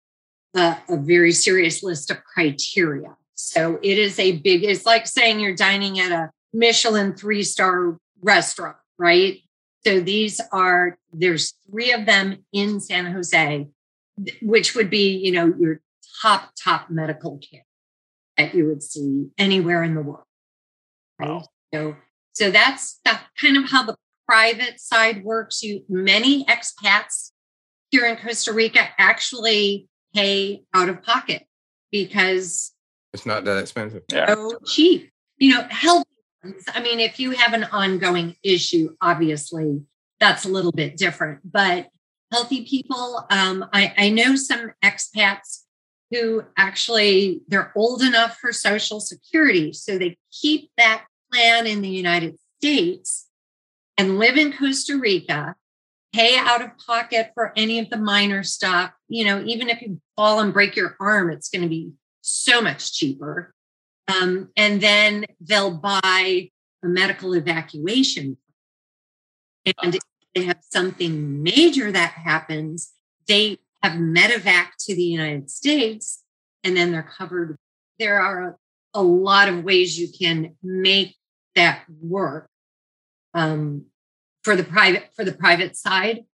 [0.56, 3.16] a, a very serious list of criteria.
[3.36, 7.98] So it is a big, it's like saying you're dining at a Michelin three star
[8.22, 9.40] restaurant, right?
[9.86, 13.68] So these are, there's three of them in San Jose,
[14.42, 15.82] which would be, you know, your
[16.22, 17.66] top, top medical care
[18.42, 20.24] that you would see anywhere in the world.
[21.20, 21.30] Right.
[21.30, 21.46] Wow.
[21.74, 21.96] So,
[22.34, 23.96] so that's the, kind of how the
[24.28, 25.62] private side works.
[25.62, 27.32] You many expats
[27.90, 31.46] here in Costa Rica actually pay out of pocket
[31.92, 32.74] because
[33.14, 34.04] it's not that expensive.
[34.12, 34.36] Yeah.
[34.66, 35.12] Cheap.
[35.38, 36.06] You know, health.
[36.74, 39.82] I mean, if you have an ongoing issue, obviously
[40.20, 41.40] that's a little bit different.
[41.44, 41.90] But
[42.32, 45.61] healthy people, um, I, I know some expats
[46.12, 51.90] who actually they're old enough for Social Security, so they keep that plan in the
[51.90, 53.28] United States
[53.98, 55.56] and live in Costa Rica,
[56.14, 58.92] pay out of pocket for any of the minor stuff.
[59.08, 62.62] You know, even if you fall and break your arm, it's going to be so
[62.62, 63.54] much cheaper.
[64.08, 66.50] Um, and then they'll buy
[66.84, 68.38] a medical evacuation.
[69.82, 70.02] And if
[70.36, 72.92] they have something major that happens,
[73.28, 76.24] they have medevac to the United States
[76.64, 77.58] and then they're covered.
[78.00, 78.58] There are
[78.94, 81.16] a lot of ways you can make
[81.56, 82.50] that work
[83.34, 83.86] um,
[84.44, 86.26] for the private for the private side.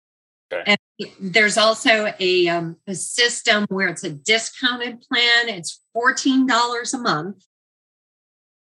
[0.51, 0.77] Okay.
[0.99, 5.49] And there's also a, um, a system where it's a discounted plan.
[5.49, 7.43] It's $14 a month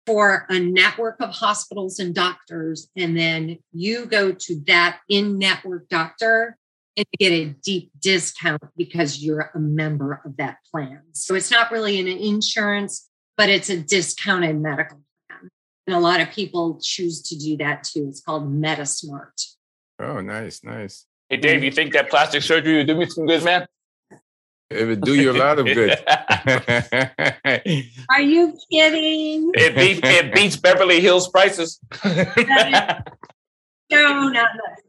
[0.05, 2.88] for a network of hospitals and doctors.
[2.97, 6.58] And then you go to that in network doctor
[6.99, 11.01] and get a deep discount because you're a member of that plan.
[11.13, 15.51] So it's not really an insurance, but it's a discounted medical plan.
[15.87, 18.07] And a lot of people choose to do that too.
[18.09, 19.55] It's called MediSmart.
[20.01, 21.07] Oh, nice, nice.
[21.29, 23.67] Hey, Dave, you think that plastic surgery would do me some good, man?
[24.71, 25.99] It would do you a lot of good.
[28.11, 29.51] Are you kidding?
[29.55, 31.81] It beats it beats Beverly Hills prices.
[32.05, 32.13] no,
[33.91, 34.88] not much.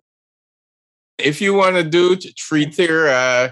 [1.20, 3.52] If you want to do treat your uh,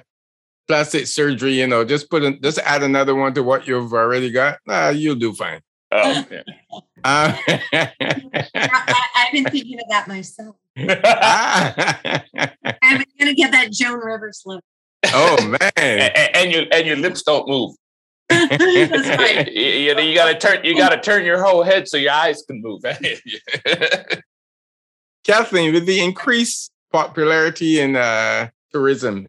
[0.68, 4.32] plastic surgery, you know, just put in, just add another one to what you've already
[4.32, 4.60] got.
[4.66, 5.62] Nah, you'll do fine.
[5.92, 6.44] Oh, okay.
[7.04, 10.56] Uh, I, I've been thinking of that myself.
[10.78, 10.88] I'm
[13.20, 14.64] gonna get that Joan Rivers look.
[15.14, 15.72] oh man.
[15.78, 17.76] and, and your and your lips don't move.
[18.30, 19.52] That's right.
[19.52, 22.62] you, you, you gotta turn you gotta turn your whole head so your eyes can
[22.62, 22.82] move.
[25.24, 29.28] Kathleen, with the increased popularity in uh, tourism,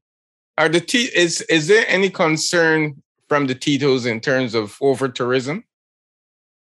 [0.56, 5.08] are the T- is is there any concern from the Ticos in terms of over
[5.08, 5.64] tourism?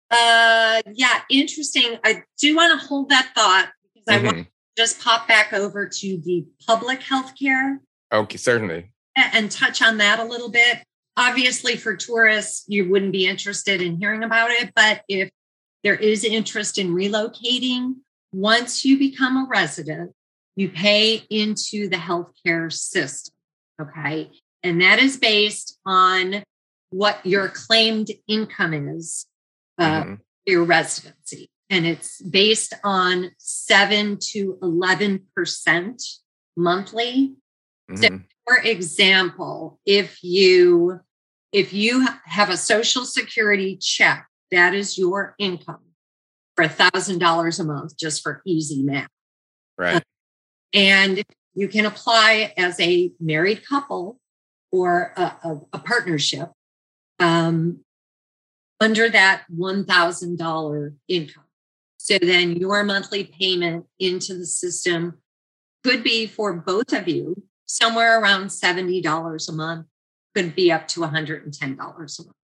[0.09, 1.97] Uh, yeah, interesting.
[2.03, 4.43] I do want to hold that thought because I want Mhm.
[4.45, 7.81] to just pop back over to the public health care
[8.13, 8.91] Okay, certainly.
[9.15, 10.83] and touch on that a little bit.
[11.17, 15.29] Obviously, for tourists, you wouldn't be interested in hearing about it, but if
[15.83, 17.95] there is interest in relocating,
[18.31, 20.11] once you become a resident,
[20.57, 23.33] you pay into the healthcare system.
[23.79, 24.31] Okay.
[24.63, 26.43] And that is based on
[26.89, 29.27] what your claimed income is,
[29.77, 30.19] uh, Mhm.
[30.47, 31.51] your residency.
[31.69, 36.01] And it's based on seven to 11%
[36.55, 37.35] monthly
[37.89, 38.25] Mhm.
[38.47, 40.99] for example if you
[41.53, 45.85] if you have a social security check that is your income
[46.55, 49.11] for a thousand dollars a month just for easy math
[49.77, 50.03] Right.
[50.77, 51.23] And
[51.55, 54.19] you can apply as a married couple
[54.71, 56.51] or a, a, a partnership
[57.19, 57.79] um,
[58.79, 61.43] under that $1000 income
[61.97, 65.17] so then your monthly payment into the system
[65.83, 69.87] could be for both of you somewhere around $70 a month,
[70.33, 72.35] could be up to $110 a month.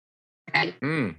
[0.50, 0.74] Okay.
[0.82, 1.16] Mm.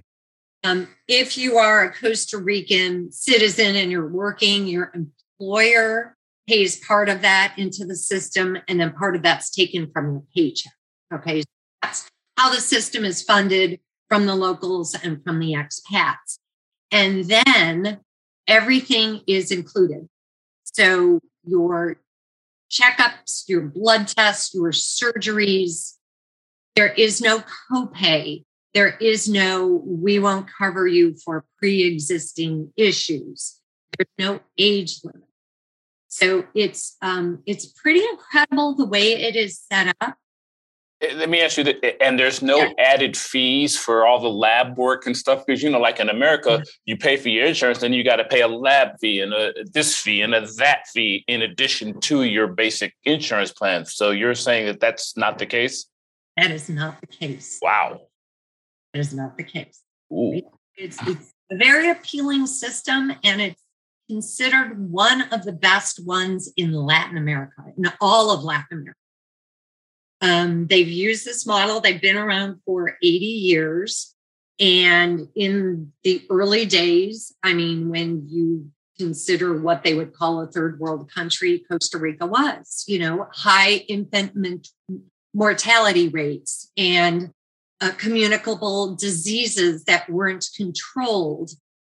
[0.64, 6.15] Um, if you are a Costa Rican citizen and you're working, your employer
[6.48, 10.22] pays part of that into the system, and then part of that's taken from your
[10.34, 10.72] paycheck.
[11.12, 11.42] Okay.
[11.82, 16.38] That's how the system is funded from the locals and from the expats.
[16.92, 18.00] And then
[18.46, 20.08] everything is included.
[20.64, 22.00] So your
[22.70, 25.94] checkups, your blood tests, your surgeries,
[26.74, 28.44] there is no copay.
[28.74, 33.58] There is no, we won't cover you for pre existing issues.
[33.96, 35.22] There's no age limit.
[36.16, 40.16] So it's um, it's pretty incredible the way it is set up.
[41.02, 42.72] Eh, Let me ask you that, and there's no Yeah.
[42.78, 46.48] added fees for all the lab work and stuff because you know, like in America,
[46.48, 46.62] Mm-hmm.
[46.86, 49.52] you pay for your insurance, then you got to pay a lab fee and a
[49.74, 53.84] this fee and a that fee in addition to your basic insurance plan.
[53.84, 55.84] So you're saying that that's not the case?
[56.38, 57.58] That is not the case.
[57.60, 58.00] Wow.
[58.94, 59.82] That is not the case.
[60.10, 60.40] Ooh.
[60.78, 63.62] It's, it's a very appealing system, and it's
[64.08, 68.98] considered one of the best ones in Latin America, in all of Latin America.
[70.20, 74.14] Um, they've used this model, they've been around for 80 years.
[74.58, 80.46] And in the early days, I mean, when you consider what they would call a
[80.46, 84.32] third world country, Costa Rica was, you know, high infant
[85.34, 87.30] mortality rates and
[87.82, 91.50] uh, communicable diseases that weren't controlled,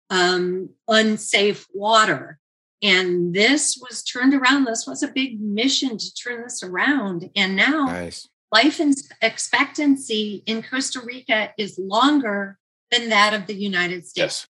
[0.09, 2.39] um, unsafe water.
[2.81, 4.65] And this was turned around.
[4.65, 7.29] This was a big mission to turn this around.
[7.35, 8.27] And now Nice.
[8.51, 8.79] life
[9.21, 12.59] expectancy in Costa Rica is longer
[12.91, 14.17] than that of the United States.
[14.17, 14.47] Yes.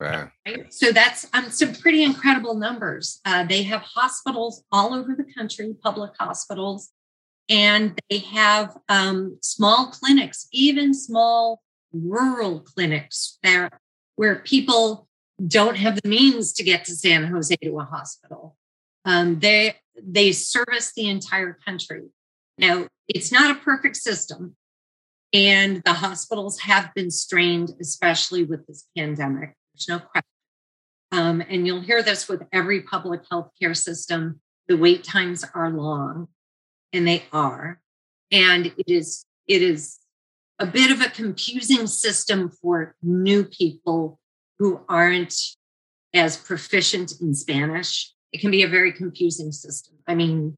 [0.00, 0.30] Wow.
[0.46, 0.72] Right?
[0.72, 3.20] So that's um, some pretty incredible numbers.
[3.24, 6.90] Uh, they have hospitals all over the country, public hospitals,
[7.48, 13.70] and they have um, small clinics, even small rural clinics there
[14.18, 15.06] where people
[15.46, 18.56] don't have the means to get to San Jose to a hospital.
[19.04, 22.02] Um, they they service the entire country.
[22.58, 24.56] Now it's not a perfect system,
[25.32, 29.54] and the hospitals have been strained, especially with this pandemic.
[29.72, 30.24] There's no question.
[31.12, 34.40] Um, and you'll hear this with every public health care system.
[34.66, 36.26] The wait times are long,
[36.92, 37.80] and they are.
[38.32, 40.00] And it is it is
[40.58, 44.18] a bit of a confusing system for new people
[44.58, 45.34] who aren't
[46.14, 48.12] as proficient in Spanish.
[48.32, 49.94] It can be a very confusing system.
[50.06, 50.56] I mean,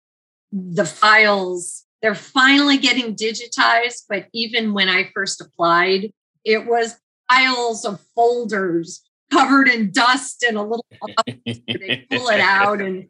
[0.53, 6.13] the files, they're finally getting digitized, but even when I first applied,
[6.45, 6.99] it was
[7.31, 10.85] piles of folders covered in dust and a little
[11.27, 13.09] they pull it out and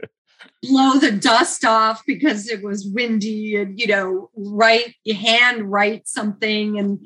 [0.62, 6.09] blow the dust off because it was windy and you know write you hand write
[6.09, 6.99] something and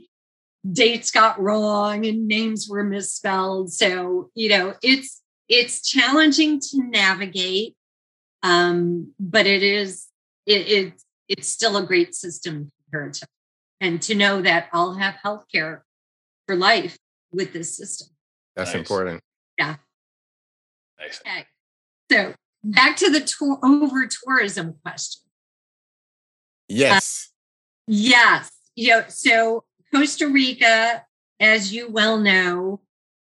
[0.73, 7.75] dates got wrong and names were misspelled so you know it's it's challenging to navigate
[8.43, 10.07] um but it is
[10.47, 10.93] it, it
[11.29, 13.29] it's still a great system comparatively
[13.81, 15.85] and to know that i'll have health care
[16.47, 16.97] for life
[17.33, 18.09] with this system
[18.57, 18.79] That's nice.
[18.79, 19.21] important.
[19.59, 19.77] Yeah.
[20.99, 21.21] Nice.
[21.21, 21.47] Okay.
[22.11, 25.23] So back to the tour over tourism question.
[26.69, 27.29] Yes.
[27.29, 27.35] Uh,
[27.89, 28.51] yes.
[28.75, 31.05] You know, so Costa Rica,
[31.39, 32.81] as you well know,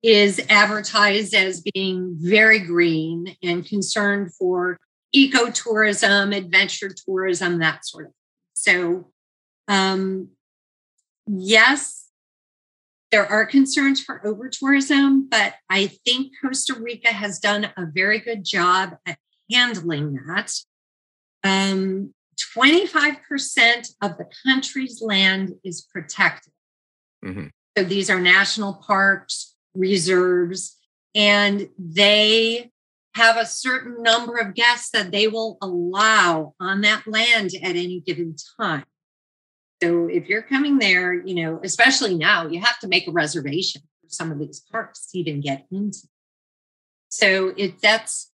[0.03, 4.79] is advertised as being very green and concerned for
[5.15, 8.15] ecotourism, adventure tourism, that sort of thing.
[8.55, 9.11] So,
[9.69, 10.29] um,
[11.27, 12.09] yes,
[13.11, 18.19] there are concerns for over tourism, but I think Costa Rica has done a very
[18.19, 19.19] good job at
[19.51, 20.53] handling that.
[21.43, 22.15] Um,
[22.57, 26.53] 25% of the country's land is protected.
[27.25, 27.47] Mm-hmm.
[27.77, 30.77] So these are national parks, reserves,
[31.15, 32.71] and they
[33.15, 38.01] have a certain number of guests that they will allow on that land at any
[38.01, 38.85] given time.
[39.83, 43.83] So if you're coming there, you know, especially now, you have to make a reservation
[44.03, 46.09] for some of these parks to even get into.
[47.09, 48.33] So it that's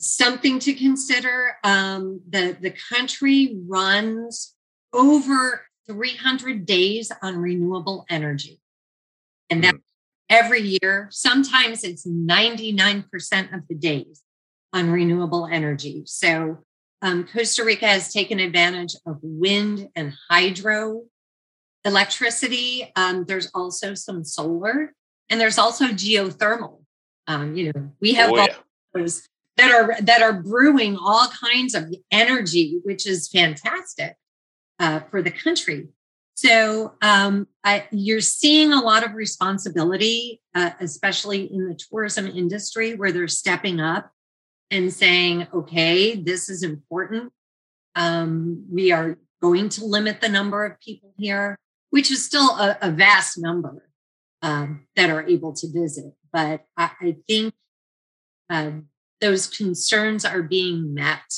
[0.00, 1.56] something to consider.
[1.62, 4.54] Um, the the country runs
[4.92, 8.60] over 300 days on renewable energy,
[9.48, 9.80] and that mm.
[10.28, 11.08] every year.
[11.10, 14.22] Sometimes it's 99% of the days
[14.72, 16.02] on renewable energy.
[16.06, 16.58] So
[17.02, 21.04] um, Costa Rica has taken advantage of wind and hydro
[21.84, 22.92] electricity.
[22.94, 24.92] Um, there's also some solar,
[25.28, 26.82] and there's also geothermal.
[27.26, 28.54] Um, you know, we have oh, yeah.
[28.94, 29.26] those
[29.60, 34.16] that are that are brewing all kinds of energy, which is fantastic
[34.78, 35.88] uh, for the country.
[36.34, 42.94] So um, I, you're seeing a lot of responsibility, uh, especially in the tourism industry,
[42.94, 44.10] where they're stepping up
[44.70, 47.32] and saying, okay, this is important.
[47.94, 51.58] Um, we are going to limit the number of people here,
[51.90, 53.90] which is still a, a vast number
[54.40, 56.14] um, that are able to visit.
[56.32, 57.52] But I, I think
[58.48, 58.86] um,
[59.20, 61.32] those concerns are being met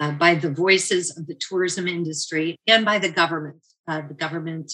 [0.00, 3.62] uh, by the voices of the tourism industry and by the government.
[3.88, 4.72] Uh, the government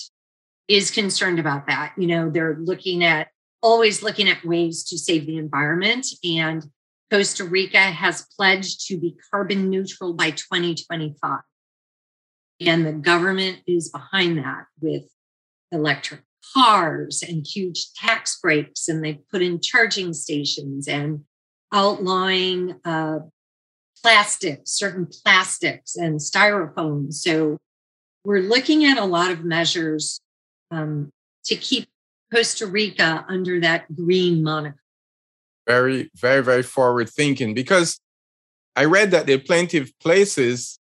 [0.68, 1.92] is concerned about that.
[1.96, 3.28] You know, they're looking at
[3.62, 6.64] always looking at ways to save the environment and
[7.12, 11.40] Costa Rica has pledged to be carbon neutral by 2025.
[12.60, 15.02] And the government is behind that with
[15.70, 16.22] electric
[16.54, 18.88] cars and huge tax breaks.
[18.88, 21.24] And they've put in charging stations and
[21.73, 23.20] outlawing uh,
[24.03, 27.12] plastics, certain plastics and styrofoam.
[27.12, 27.59] So
[28.25, 30.20] we're looking at a lot of measures
[30.70, 31.11] um,
[31.45, 31.89] to keep
[32.33, 34.83] Costa Rica under that green moniker
[35.66, 38.01] very, very, very forward thinking because
[38.75, 40.79] I read that there are plenty of places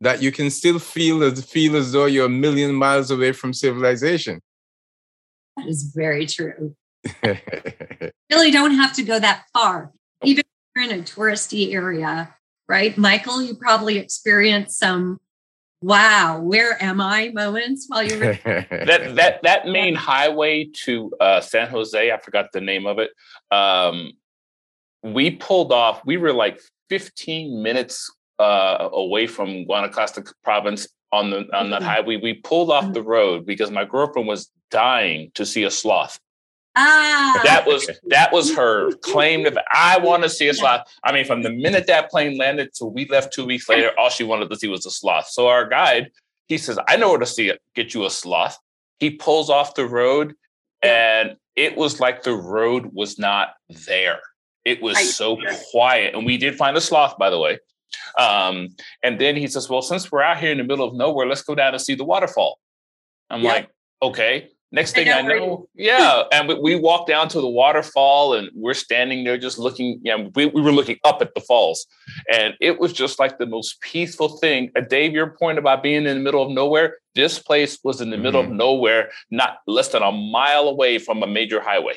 [0.00, 3.52] that you can still feel as feel as though you're a million miles away from
[3.52, 4.40] civilization.
[5.56, 6.74] That is very true.
[8.30, 9.92] really don't have to go that far.
[10.22, 10.46] Even if
[10.76, 12.34] you're in a touristy area,
[12.68, 12.96] right?
[12.96, 15.20] Michael, you probably experienced some
[15.84, 21.68] wow, where am I moments while you're that that that main highway to uh, San
[21.68, 23.10] Jose, I forgot the name of it.
[23.50, 24.12] Um,
[25.02, 26.00] we pulled off.
[26.06, 31.84] We were like 15 minutes uh, away from Guanacaste province on the on that mm-hmm.
[31.84, 32.16] highway.
[32.16, 36.18] We pulled off the road because my girlfriend was dying to see a sloth.
[36.76, 37.40] Ah.
[37.44, 40.82] That was that was her claim to I want to see a sloth.
[41.04, 44.10] I mean, from the minute that plane landed till we left two weeks later, all
[44.10, 45.28] she wanted to see was a sloth.
[45.28, 46.10] So our guide,
[46.48, 48.58] he says, I know where to see it, get you a sloth.
[48.98, 50.34] He pulls off the road
[50.82, 53.54] and it was like the road was not
[53.86, 54.20] there.
[54.64, 55.38] It was so
[55.70, 56.14] quiet.
[56.14, 57.58] And we did find a sloth, by the way.
[58.18, 58.70] Um,
[59.02, 61.42] and then he says, Well, since we're out here in the middle of nowhere, let's
[61.42, 62.58] go down and see the waterfall.
[63.30, 63.52] I'm yep.
[63.52, 63.70] like,
[64.02, 64.50] Okay.
[64.74, 66.24] Next thing I know, I know yeah.
[66.32, 70.00] And we, we walked down to the waterfall and we're standing there just looking.
[70.02, 71.86] Yeah, you know, we, we were looking up at the falls.
[72.32, 74.72] And it was just like the most peaceful thing.
[74.76, 78.10] Uh, Dave, your point about being in the middle of nowhere, this place was in
[78.10, 78.24] the mm-hmm.
[78.24, 78.56] middle of mm-hmm.
[78.56, 81.94] nowhere, not less than a mile away from a major highway.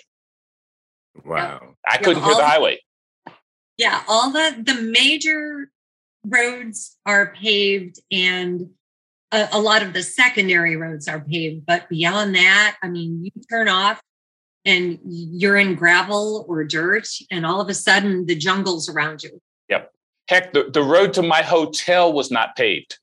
[1.26, 1.76] Wow.
[1.90, 2.80] I couldn't hear the highway.
[3.80, 5.72] Yeah, all the the major
[6.24, 8.70] roads are paved and
[9.32, 13.32] a, a, lot of the secondary roads are paved, but beyond that, I mean, you
[13.50, 14.02] turn off
[14.66, 19.42] and you're in gravel or dirt, and all of a sudden the jungle's around you.
[19.70, 19.92] Yep.
[20.28, 23.00] Heck, the, the road to my hotel was not paved.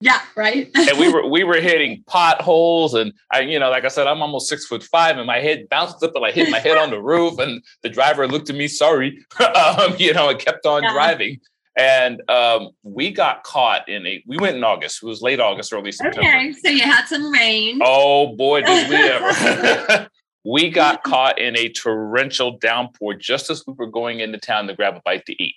[0.00, 0.70] Yeah, right.
[0.74, 4.20] and we were we were hitting potholes, and I, you know, like I said, I'm
[4.20, 6.90] almost six foot five, and my head bounced up, and I hit my head on
[6.90, 10.82] the roof, and the driver looked at me, sorry, um, you know, and kept on
[10.82, 10.92] yeah.
[10.92, 11.40] driving.
[11.76, 14.22] And um, we got caught in a.
[14.26, 15.02] We went in August.
[15.02, 16.20] It was late August, early September.
[16.20, 17.80] Okay, so you had some rain.
[17.84, 20.08] Oh boy, did we ever!
[20.44, 24.74] we got caught in a torrential downpour just as we were going into town to
[24.74, 25.56] grab a bite to eat.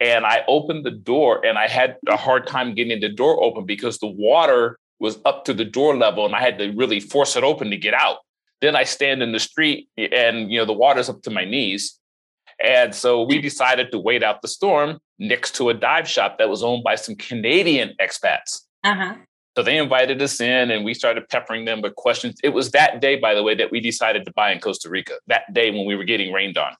[0.00, 3.66] And I opened the door and I had a hard time getting the door open
[3.66, 7.36] because the water was up to the door level and I had to really force
[7.36, 8.18] it open to get out.
[8.60, 11.98] Then I stand in the street and you know the water's up to my knees.
[12.62, 16.48] And so we decided to wait out the storm next to a dive shop that
[16.48, 18.62] was owned by some Canadian expats.
[18.84, 19.14] Uh-huh.
[19.56, 22.38] So they invited us in and we started peppering them with questions.
[22.44, 25.14] It was that day, by the way, that we decided to buy in Costa Rica,
[25.28, 26.72] that day when we were getting rained on,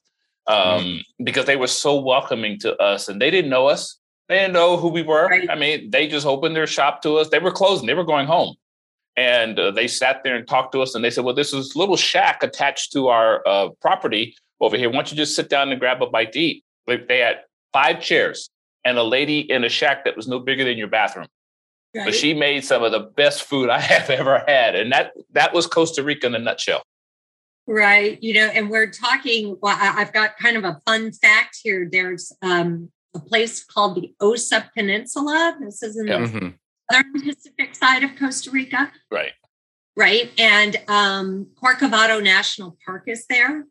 [0.45, 1.01] um, mm.
[1.23, 3.97] because they were so welcoming to us and they didn't know us.
[4.29, 5.27] They didn't know who we were.
[5.27, 5.49] Right.
[5.49, 7.29] I mean, they just opened their shop to us.
[7.29, 8.55] They were closing, they were going home.
[9.15, 11.73] And uh, they sat there and talked to us and they said, Well, this is
[11.73, 14.89] a little shack attached to our uh, property over here.
[14.89, 16.63] Why don't you just sit down and grab a bite to eat?
[16.87, 17.41] They had
[17.73, 18.49] five chairs
[18.85, 21.27] and a lady in a shack that was no bigger than your bathroom.
[21.95, 22.05] Right.
[22.05, 24.75] But she made some of the best food I have ever had.
[24.75, 26.83] And that that was Costa Rica in a nutshell.
[27.67, 28.17] Right.
[28.23, 31.87] You know, and we're talking, well, I've got kind of a fun fact here.
[31.91, 35.57] There's um, a place called the Osa Peninsula.
[35.59, 36.47] This is in the mm-hmm.
[36.89, 38.89] southern Pacific side of Costa Rica.
[39.11, 39.33] Right.
[39.97, 40.31] Right.
[40.37, 43.65] And um, Corcovado National Park is there.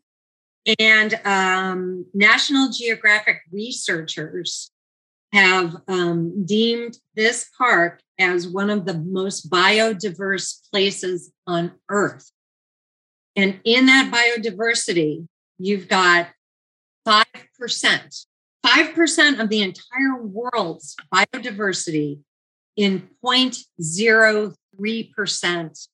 [0.79, 4.71] And um, National Geographic researchers
[5.31, 12.31] have um, deemed this park as one of the most biodiverse places on Earth.
[13.35, 16.27] And in that biodiversity, you've got
[17.07, 18.25] 5%.
[18.65, 22.19] 5% of the entire world's biodiversity
[22.75, 25.87] in 0.03%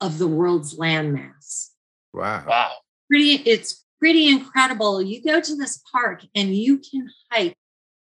[0.00, 1.68] of the world's landmass.
[2.12, 2.44] Wow.
[2.46, 2.72] Wow.
[3.08, 5.02] Pretty, it's pretty incredible.
[5.02, 7.56] You go to this park and you can hike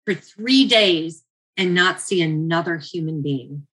[0.05, 1.25] for three days
[1.57, 3.67] and not see another human being.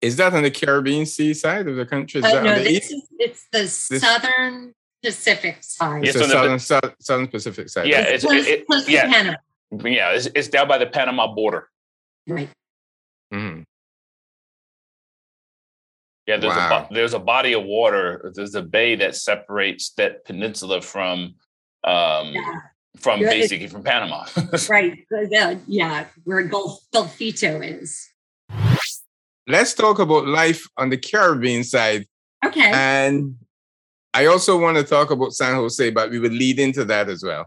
[0.00, 2.20] Is that on the Caribbean Sea side of the country?
[2.20, 6.04] Is uh, no, this is, it's the this, southern Pacific side.
[6.04, 7.86] It's the southern, the, southern Pacific side.
[7.86, 9.38] Yeah, it's, it's it, it, yeah, Panama.
[9.84, 11.70] yeah, it's, it's, down by the Panama border.
[12.26, 12.50] Right.
[13.32, 13.64] Mm.
[16.26, 16.88] Yeah, there's wow.
[16.90, 18.32] a there's a body of water.
[18.34, 21.34] There's a bay that separates that peninsula from
[21.84, 22.60] um, yeah
[22.96, 23.30] from Good.
[23.30, 24.26] basically from Panama.
[24.68, 25.04] right.
[25.30, 28.08] Yeah, yeah, where Gulf Golfito is.
[29.46, 32.06] Let's talk about life on the Caribbean side.
[32.44, 32.70] Okay.
[32.72, 33.36] And
[34.14, 37.22] I also want to talk about San Jose, but we would lead into that as
[37.22, 37.46] well.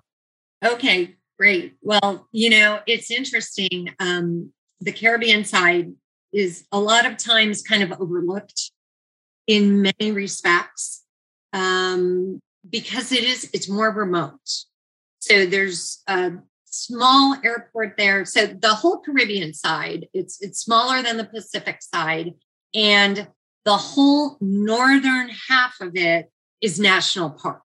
[0.64, 1.76] Okay, great.
[1.82, 3.94] Well, you know, it's interesting.
[4.00, 5.92] Um, the Caribbean side
[6.34, 8.72] is a lot of times kind of overlooked
[9.48, 11.04] in many respects
[11.54, 14.66] um, because it is it's more remote
[15.20, 16.34] so there's a
[16.66, 18.26] small airport there.
[18.26, 22.34] So the whole Caribbean side, it's it's smaller than the Pacific side,
[22.74, 23.28] and
[23.66, 27.62] the whole northern half of it is national park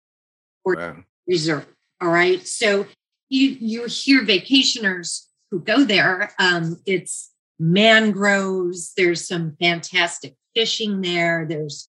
[0.63, 0.95] or wow.
[1.27, 1.67] reserve.
[2.01, 2.45] All right.
[2.47, 2.87] So
[3.29, 6.31] you you hear vacationers who go there.
[6.39, 7.30] Um, it's
[7.61, 8.93] mangroves.
[8.97, 11.45] There's some fantastic fishing there.
[11.47, 11.87] There's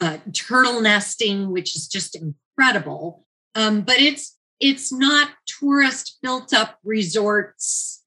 [0.00, 3.26] uh, turtle nesting, which is just incredible.
[3.54, 8.04] Um, but it's it's not tourist built up resorts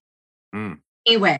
[0.55, 0.77] mm.
[1.05, 1.39] anyway,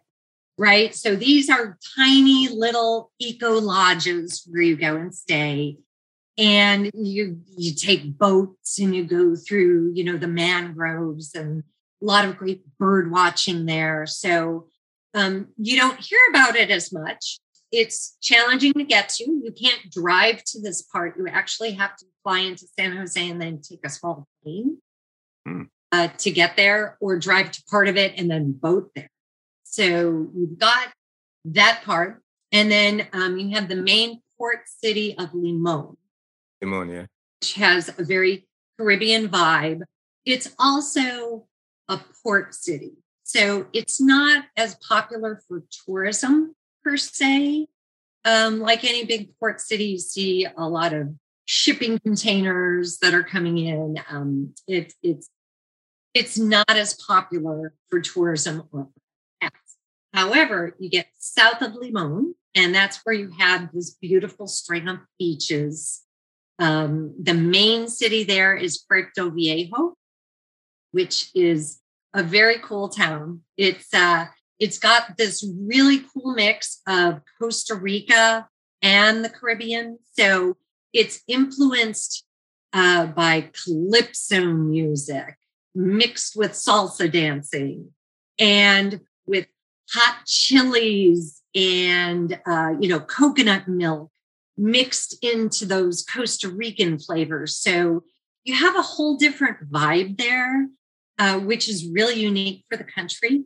[0.57, 0.93] right?
[0.93, 5.77] So these are tiny little eco lodges where you go and stay.
[6.37, 11.63] And you you take boats and you go through, you know, the mangroves and
[12.01, 14.05] a lot of great bird watching there.
[14.07, 14.67] So
[15.13, 17.39] um, you don't hear about it as much.
[17.71, 19.23] It's challenging to get to.
[19.23, 21.15] You can't drive to this part.
[21.17, 24.77] You actually have to fly into San Jose and then take a small plane
[25.47, 25.67] mm.
[25.91, 29.09] uh, to get there or drive to part of it and then boat there.
[29.63, 30.89] So you've got
[31.45, 32.21] that part.
[32.51, 35.97] And then um, you have the main port city of Limon.
[36.61, 37.05] Limon, yeah.
[37.41, 38.47] Which has a very
[38.77, 39.81] Caribbean vibe.
[40.25, 41.47] It's also
[41.89, 43.02] a port city.
[43.35, 47.65] So it's not as popular for tourism per se.
[48.25, 51.15] Um, like any big port city, you see a lot of
[51.45, 53.97] shipping containers that are coming in.
[54.07, 55.29] Um, it, it's
[56.13, 58.89] it's not as popular for tourism or
[60.13, 64.99] However, you get south of Limon, and that's where you have this beautiful string of
[65.17, 66.03] beaches.
[66.59, 69.95] Um, the main city there is Puerto Viejo,
[70.91, 71.79] which is
[72.13, 73.41] a very cool town.
[73.57, 74.27] It's uh,
[74.59, 78.47] it's got this really cool mix of Costa Rica
[78.81, 79.99] and the Caribbean.
[80.17, 80.57] So
[80.93, 82.25] it's influenced
[82.71, 85.37] uh, by calypso music
[85.75, 87.91] mixed with salsa dancing
[88.37, 89.47] and with
[89.91, 94.11] hot chilies and uh, you know coconut milk
[94.57, 97.57] mixed into those Costa Rican flavors.
[97.57, 98.03] So
[98.43, 100.67] you have a whole different vibe there,
[101.19, 103.43] uh, which is really unique for the country.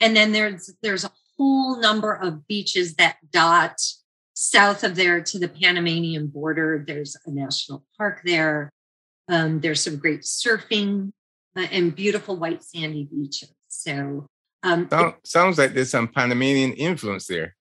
[0.00, 3.80] And then there's there's a whole number of beaches that dot
[4.34, 6.84] south of there to the Panamanian border.
[6.86, 8.70] There's a national park there.
[9.28, 11.12] Um, there's some great surfing
[11.56, 13.50] uh, and beautiful white sandy beaches.
[13.68, 14.26] So
[14.62, 17.56] um, it, sounds like there's some Panamanian influence there.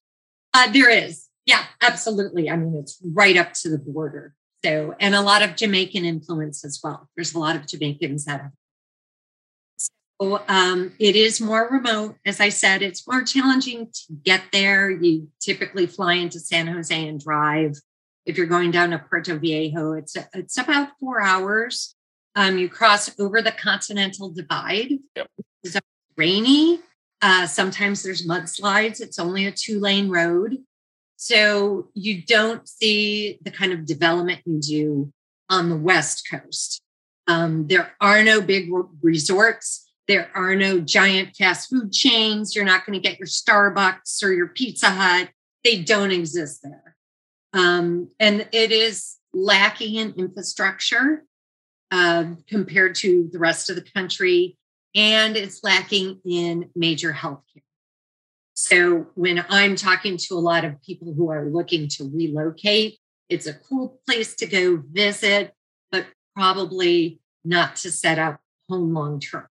[0.53, 1.27] Uh, there is.
[1.45, 2.49] Yeah, absolutely.
[2.49, 4.33] I mean, it's right up to the border.
[4.63, 7.07] So, and a lot of Jamaican influence as well.
[7.15, 8.51] There's a lot of Jamaicans that have.
[10.19, 12.15] Um, it is more remote.
[12.25, 14.89] As I said, it's more challenging to get there.
[14.89, 17.75] You typically fly into San Jose and drive.
[18.25, 21.95] If you're going down to Puerto Viejo, it's it's about four hours.
[22.35, 24.93] Um, you cross over the Continental Divide.
[25.15, 25.27] Yep.
[25.63, 25.77] It's
[26.17, 26.79] rainy.
[27.21, 29.01] Uh, sometimes there's mudslides.
[29.01, 30.57] It's only a two lane road.
[31.17, 35.13] So you don't see the kind of development you do
[35.49, 36.81] on the West Coast.
[37.27, 38.69] Um, there are no big
[39.01, 39.84] resorts.
[40.07, 42.55] There are no giant fast food chains.
[42.55, 45.29] You're not going to get your Starbucks or your Pizza Hut.
[45.63, 46.95] They don't exist there.
[47.53, 51.23] Um, and it is lacking in infrastructure
[51.91, 54.57] uh, compared to the rest of the country.
[54.93, 57.63] And it's lacking in major health care.
[58.53, 62.97] So when I'm talking to a lot of people who are looking to relocate,
[63.27, 65.53] it's a cool place to go visit,
[65.91, 68.39] but probably not to set up
[68.69, 69.47] home long term.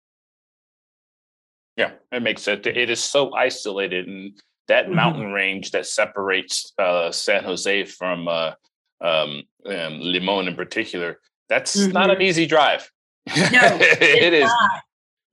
[1.76, 2.66] Yeah, it makes sense.
[2.66, 4.94] It is so isolated, and that mm-hmm.
[4.94, 8.52] mountain range that separates uh, San Jose from uh,
[9.00, 11.18] um, um, Limon in particular,
[11.48, 11.92] that's mm-hmm.
[11.92, 12.22] not an mm-hmm.
[12.22, 12.90] easy drive.
[13.26, 14.44] No, it is.
[14.44, 14.82] Not.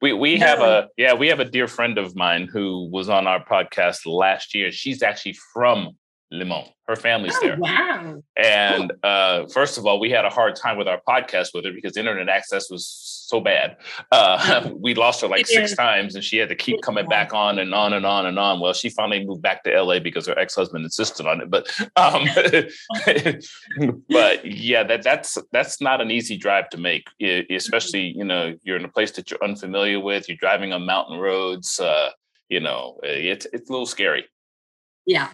[0.01, 0.45] We we no.
[0.45, 4.05] have a yeah we have a dear friend of mine who was on our podcast
[4.05, 4.71] last year.
[4.71, 5.97] She's actually from
[6.31, 6.65] Limon.
[6.87, 7.57] Her family's oh, there.
[7.57, 8.23] Wow.
[8.35, 11.71] And uh, first of all, we had a hard time with our podcast with her
[11.71, 13.77] because internet access was so bad.
[14.11, 17.59] Uh, we lost her like six times and she had to keep coming back on
[17.59, 18.59] and on and on and on.
[18.59, 21.49] Well, she finally moved back to LA because her ex-husband insisted on it.
[21.49, 22.25] But um,
[24.09, 27.07] but yeah, that that's that's not an easy drive to make,
[27.49, 31.19] especially, you know, you're in a place that you're unfamiliar with, you're driving on mountain
[31.19, 32.09] roads, uh,
[32.49, 34.25] you know, it's it's a little scary.
[35.05, 35.29] Yeah,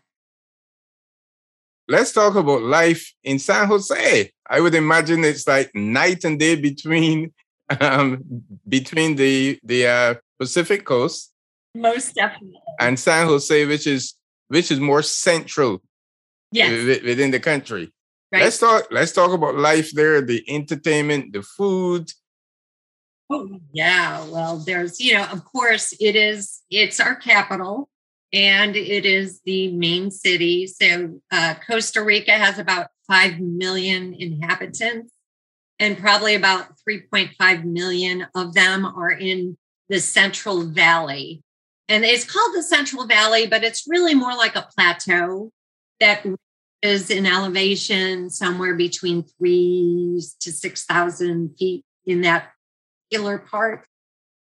[1.87, 4.31] let's talk about life in San Jose.
[4.47, 7.33] I would imagine it's like night and day between
[7.81, 8.23] um,
[8.67, 11.31] between the the uh, Pacific Coast,
[11.73, 14.15] most definitely, and San Jose, which is
[14.49, 15.81] which is more central,
[16.51, 16.71] yes.
[17.03, 17.91] within the country.
[18.31, 18.43] Right.
[18.43, 18.87] Let's talk.
[18.91, 22.11] Let's talk about life there, the entertainment, the food.
[23.31, 26.61] Oh yeah, well, there's you know, of course, it is.
[26.69, 27.89] It's our capital
[28.33, 30.67] and it is the main city.
[30.67, 35.13] So uh, Costa Rica has about 5 million inhabitants,
[35.79, 39.57] and probably about 3.5 million of them are in
[39.89, 41.43] the Central Valley.
[41.87, 45.51] And it's called the Central Valley, but it's really more like a plateau
[45.99, 46.25] that
[46.81, 52.51] is in elevation somewhere between three to 6,000 feet in that
[53.09, 53.85] particular part.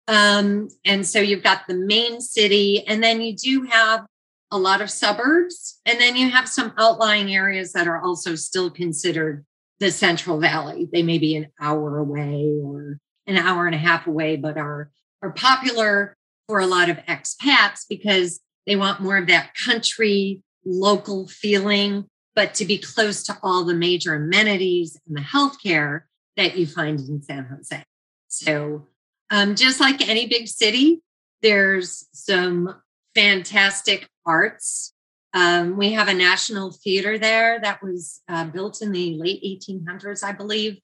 [0.07, 4.05] Um, and so you've got the main city, and then you do have
[4.51, 8.69] a lot of suburbs, and then you have some outlying areas that are also still
[8.69, 9.45] considered
[9.79, 10.87] the Central Valley.
[10.91, 14.89] They may be an hour away or an hour and a half away, but are
[15.21, 21.27] are popular for a lot of expats because they want more of that country local
[21.27, 26.01] feeling, but to be close to all the major amenities and the healthcare
[26.37, 27.83] that you find in San Jose.
[28.27, 28.87] So
[29.32, 31.01] um, just like any big city,
[31.41, 32.75] there's some
[33.15, 34.93] fantastic arts.
[35.34, 40.23] Um, we have a national theater there that was uh, built in the late 1800s,
[40.23, 40.79] I believe.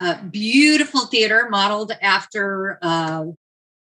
[0.00, 3.26] A beautiful theater modeled after uh,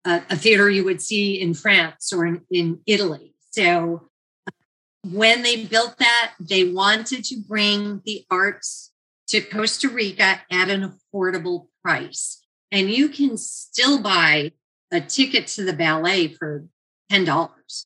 [0.04, 3.36] a, a, theater you would see in France or in, in Italy.
[3.52, 4.10] So
[4.48, 4.52] uh,
[5.06, 8.92] when they built that, they wanted to bring the arts
[9.28, 12.41] to Costa Rica at an affordable price
[12.72, 14.52] and you can still buy
[14.92, 16.66] a ticket to the ballet for
[17.10, 17.86] ten dollars.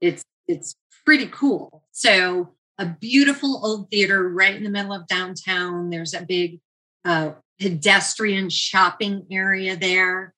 [0.00, 0.74] It's it's
[1.04, 1.84] pretty cool.
[1.92, 5.90] So a beautiful old theater right in the middle of downtown.
[5.90, 6.60] There's a big
[7.04, 10.34] uh, pedestrian shopping area there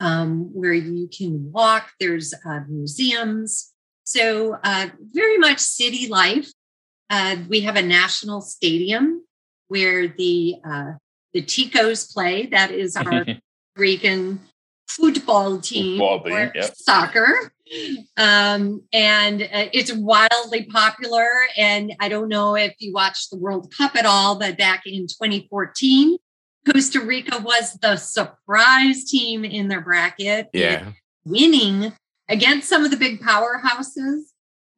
[0.00, 1.90] um, where you can walk.
[1.98, 3.72] There's uh, museums.
[4.04, 6.50] So uh, very much city life.
[7.10, 9.24] Uh, we have a national stadium
[9.68, 10.92] where the uh,
[11.32, 12.46] the Ticos play.
[12.46, 13.26] That is our
[13.76, 14.40] Rican
[14.88, 16.74] football team, Football team, yep.
[16.74, 17.52] soccer.
[18.16, 21.28] Um, and uh, it's wildly popular.
[21.56, 25.06] And I don't know if you watched the World Cup at all, but back in
[25.06, 26.16] 2014,
[26.66, 30.48] Costa Rica was the surprise team in their bracket.
[30.52, 30.92] Yeah.
[31.24, 31.92] Winning
[32.28, 34.22] against some of the big powerhouses.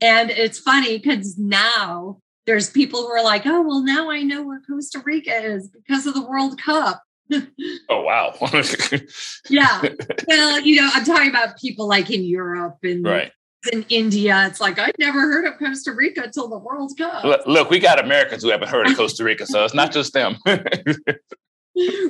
[0.00, 2.20] And it's funny because now
[2.50, 6.04] there's people who are like, oh, well, now I know where Costa Rica is because
[6.04, 7.00] of the World Cup.
[7.32, 8.34] oh, wow.
[9.48, 9.80] yeah.
[10.26, 13.30] Well, you know, I'm talking about people like in Europe and right.
[13.72, 14.46] in India.
[14.48, 17.22] It's like, I'd never heard of Costa Rica until the World Cup.
[17.22, 20.12] Look, look, we got Americans who haven't heard of Costa Rica, so it's not just
[20.12, 20.36] them.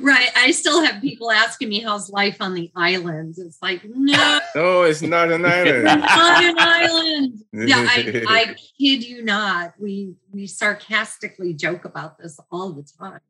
[0.01, 0.29] right.
[0.35, 3.39] I still have people asking me how's life on the islands.
[3.39, 4.39] It's like, no.
[4.55, 5.85] No, it's not an island.
[5.85, 7.39] not an island.
[7.53, 9.73] Yeah, I, I kid you not.
[9.79, 13.21] We we sarcastically joke about this all the time.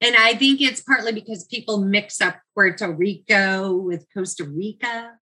[0.00, 5.18] And I think it's partly because people mix up Puerto Rico with Costa Rica,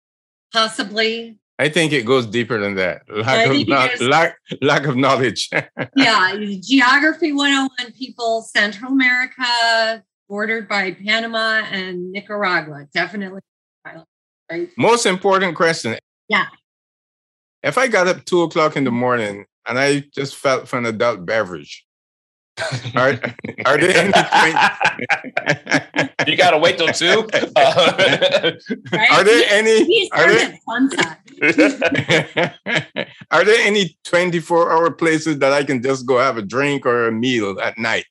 [0.53, 1.37] possibly.
[1.59, 3.03] I think it goes deeper than that.
[3.07, 5.49] Lack, of, not, lack, lack of knowledge.
[5.95, 12.87] yeah, Geography 101 people, Central America, bordered by Panama and Nicaragua.
[12.93, 13.41] Definitely.
[14.49, 14.69] Right?
[14.77, 15.97] Most important question.
[16.29, 16.45] Yeah.
[17.63, 20.85] If I got up two o'clock in the morning and I just felt for an
[20.85, 21.85] adult beverage,
[22.95, 23.19] are,
[23.65, 24.13] are there any
[26.27, 27.27] you gotta wait till two.
[27.55, 28.51] Uh,
[28.91, 29.11] right?
[29.11, 30.09] Are there any?
[30.11, 30.59] Are there,
[33.31, 37.07] are there any 24 hour places that I can just go have a drink or
[37.07, 38.05] a meal at night?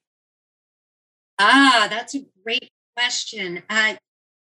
[1.41, 3.63] Ah, that's a great question.
[3.71, 3.95] Uh,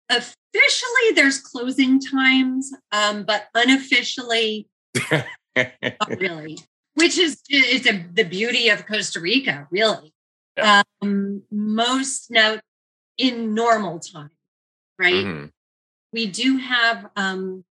[0.09, 4.67] officially, there's closing times, um, but unofficially,
[5.09, 5.25] not
[6.19, 6.59] really.
[6.95, 10.13] Which is it's a, the beauty of Costa Rica, really.
[10.57, 10.83] Yeah.
[11.01, 12.59] Um, most now
[13.17, 14.29] in normal time,
[14.99, 15.13] right?
[15.13, 15.45] Mm-hmm.
[16.11, 17.63] We do have um,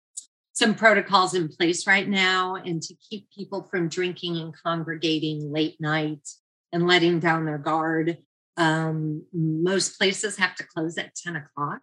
[0.53, 5.81] some protocols in place right now, and to keep people from drinking and congregating late
[5.81, 6.27] night
[6.73, 8.19] and letting down their guard.
[8.61, 11.81] Um, most places have to close at 10 o'clock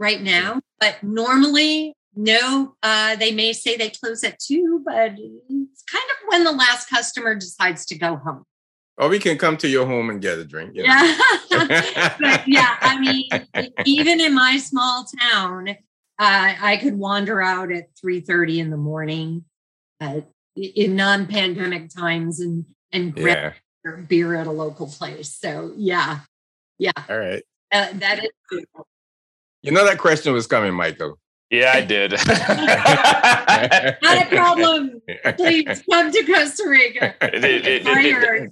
[0.00, 5.84] right now, but normally, no, uh, they may say they close at two, but it's
[5.88, 8.42] kind of when the last customer decides to go home.
[8.96, 10.74] Or we can come to your home and get a drink.
[10.74, 11.14] You know?
[11.48, 12.16] Yeah.
[12.20, 13.28] but yeah, I mean,
[13.84, 15.74] even in my small town, uh,
[16.18, 19.44] I could wander out at 3.30 in the morning
[20.00, 20.22] uh,
[20.56, 23.52] in non-pandemic times and, and grab
[23.96, 25.34] beer at a local place.
[25.34, 26.20] So yeah,
[26.78, 26.92] yeah.
[27.08, 27.42] All right.
[27.72, 28.30] Uh, that is.
[28.50, 28.86] Beautiful.
[29.62, 31.18] You know that question was coming, Michael.
[31.50, 32.10] Yeah, I did.
[34.02, 35.00] Not a problem.
[35.36, 37.14] Please come to Costa Rica.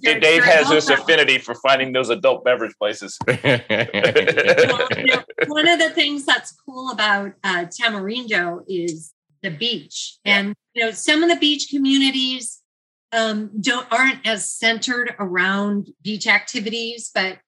[0.01, 3.15] Dave has this affinity for finding those adult beverage places.
[3.27, 9.13] well, you know, one of the things that's cool about uh, Tamarindo is
[9.43, 12.63] the beach, and you know some of the beach communities
[13.11, 17.39] um, don't aren't as centered around beach activities, but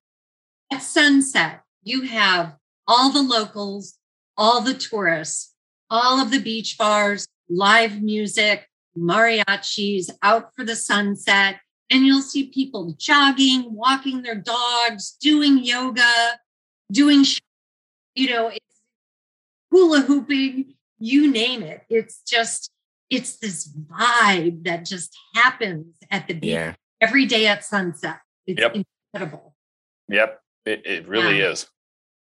[0.72, 2.56] at sunset you have
[2.86, 3.98] all the locals,
[4.36, 5.54] all the tourists,
[5.90, 12.46] all of the beach bars, live music, mariachis out for the sunset, and you'll see
[12.46, 16.38] people jogging, walking their dogs, doing yoga,
[16.90, 17.24] doing
[18.14, 18.52] you know,
[19.70, 21.82] hula hooping, you name it.
[21.88, 22.70] It's just
[23.10, 26.74] it's this vibe that just happens at the beach yeah.
[27.00, 28.20] every day at sunset.
[28.46, 28.76] It's yep.
[29.12, 29.54] incredible.
[30.08, 31.50] Yep, it, it really yeah.
[31.50, 31.66] is.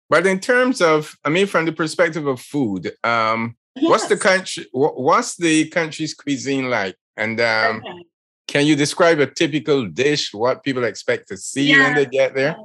[0.10, 3.90] But in terms of, I mean, from the perspective of food, um, yes.
[3.90, 4.66] what's the country?
[4.74, 6.98] What's the country's cuisine like?
[7.16, 8.06] And um, okay.
[8.48, 10.34] can you describe a typical dish?
[10.34, 11.84] What people expect to see yeah.
[11.84, 12.58] when they get there?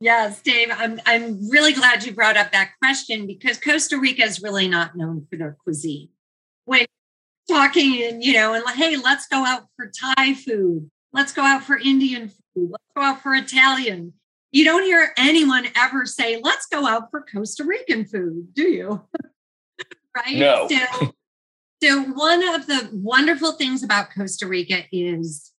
[0.00, 0.68] Yes, Dave.
[0.72, 4.96] I'm I'm really glad you brought up that question because Costa Rica is really not
[4.96, 6.08] known for their cuisine.
[6.64, 6.86] When
[7.50, 10.90] talking and you know and like, hey let's go out for thai food.
[11.12, 12.70] Let's go out for indian food.
[12.70, 14.12] Let's go out for italian.
[14.52, 19.02] You don't hear anyone ever say let's go out for costa rican food do you?
[20.16, 20.38] Right?
[20.38, 20.66] No.
[20.68, 21.12] so,
[21.80, 25.52] so one of the wonderful things about costa rica is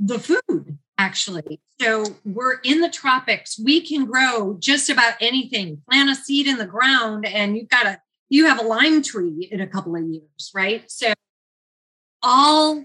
[0.00, 1.60] the food actually.
[1.80, 3.58] So we're in the tropics.
[3.62, 5.82] We can grow just about anything.
[5.90, 9.48] Plant a seed in the ground and you've got a you have a lime tree
[9.50, 10.90] in a couple of years, right?
[10.90, 11.12] So
[12.22, 12.84] all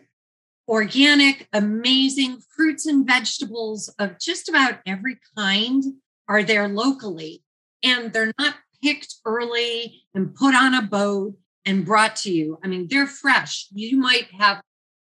[0.67, 5.83] organic, amazing fruits and vegetables of just about every kind
[6.27, 7.43] are there locally.
[7.83, 11.35] And they're not picked early and put on a boat
[11.65, 12.59] and brought to you.
[12.63, 13.67] I mean, they're fresh.
[13.71, 14.61] You might have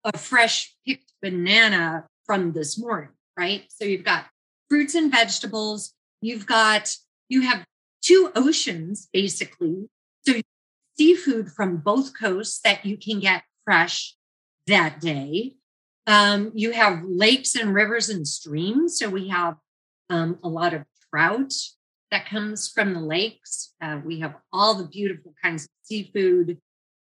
[0.04, 3.64] a fresh picked banana from this morning, right?
[3.70, 4.26] So you've got
[4.70, 5.94] fruits and vegetables.
[6.22, 6.94] You've got,
[7.30, 7.66] you have
[8.02, 9.90] two oceans, basically.
[10.28, 10.42] So
[10.98, 14.14] seafood from both coasts that you can get fresh
[14.68, 15.54] that day.
[16.06, 19.00] Um, you have lakes and rivers and streams.
[19.00, 19.56] So we have
[20.10, 21.54] um, a lot of trout
[22.12, 23.74] that comes from the lakes.
[23.82, 26.58] Uh, we have all the beautiful kinds of seafood,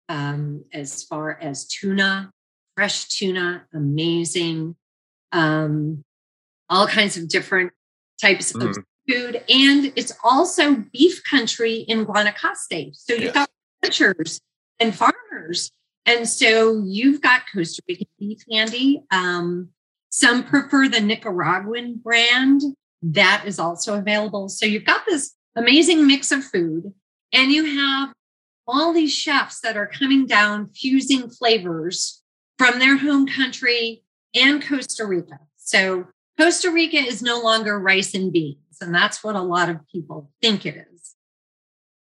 [0.08, 2.30] um, as far as tuna,
[2.74, 4.76] fresh tuna, amazing.
[5.30, 6.04] Um,
[6.70, 7.72] all kinds of different
[8.18, 8.66] types mm.
[8.66, 8.78] of
[9.10, 9.42] food.
[9.48, 12.94] And it's also beef country in Guanacaste.
[12.94, 13.34] So you've yes.
[13.34, 13.50] got
[13.82, 14.40] ranchers
[14.78, 15.72] and farmers.
[16.06, 19.02] And so you've got Costa Rican beef handy.
[19.10, 19.70] Um,
[20.10, 22.62] some prefer the Nicaraguan brand.
[23.02, 24.48] That is also available.
[24.48, 26.92] So you've got this amazing mix of food,
[27.32, 28.12] and you have
[28.66, 32.22] all these chefs that are coming down fusing flavors
[32.58, 34.02] from their home country
[34.34, 35.38] and Costa Rica.
[35.56, 36.06] So
[36.38, 40.30] Costa Rica is no longer rice and beans, and that's what a lot of people
[40.40, 41.14] think it is.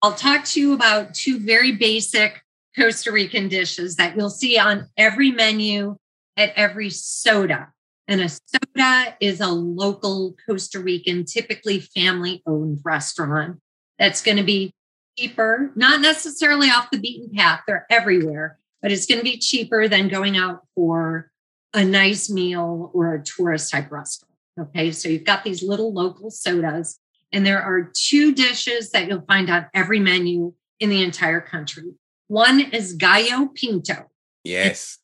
[0.01, 2.41] I'll talk to you about two very basic
[2.78, 5.97] Costa Rican dishes that you'll see on every menu
[6.36, 7.69] at every soda.
[8.07, 13.59] And a soda is a local Costa Rican, typically family owned restaurant
[13.97, 14.71] that's going to be
[15.17, 19.88] cheaper, not necessarily off the beaten path, they're everywhere, but it's going to be cheaper
[19.88, 21.32] than going out for
[21.73, 24.26] a nice meal or a tourist type restaurant.
[24.60, 26.99] Okay, so you've got these little local sodas,
[27.32, 31.93] and there are two dishes that you'll find on every menu in the entire country.
[32.28, 34.10] One is gallo pinto.
[34.43, 34.97] Yes.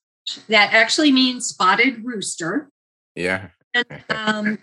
[0.48, 2.70] That actually means spotted rooster.
[3.16, 3.50] Yeah.
[3.74, 4.60] And, um,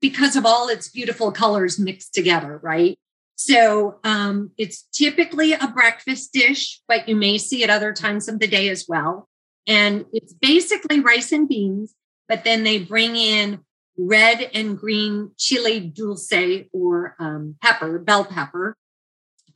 [0.00, 2.98] because of all its beautiful colors mixed together, right?
[3.36, 8.38] So um, it's typically a breakfast dish, but you may see it other times of
[8.38, 9.28] the day as well.
[9.66, 11.94] And it's basically rice and beans,
[12.28, 13.60] but then they bring in
[14.00, 16.32] red and green chile dulce
[16.72, 18.76] or um, pepper, bell pepper,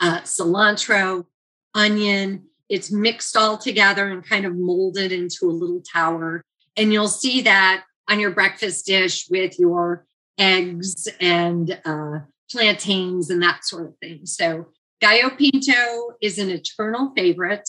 [0.01, 1.27] uh, cilantro,
[1.75, 2.45] onion.
[2.69, 6.43] It's mixed all together and kind of molded into a little tower.
[6.77, 10.07] And you'll see that on your breakfast dish with your
[10.39, 12.21] eggs and uh,
[12.51, 14.27] plantains and that sort of thing.
[14.27, 14.67] So,
[15.01, 17.69] gallo pinto is an eternal favorite,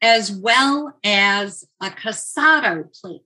[0.00, 3.22] as well as a casado plate.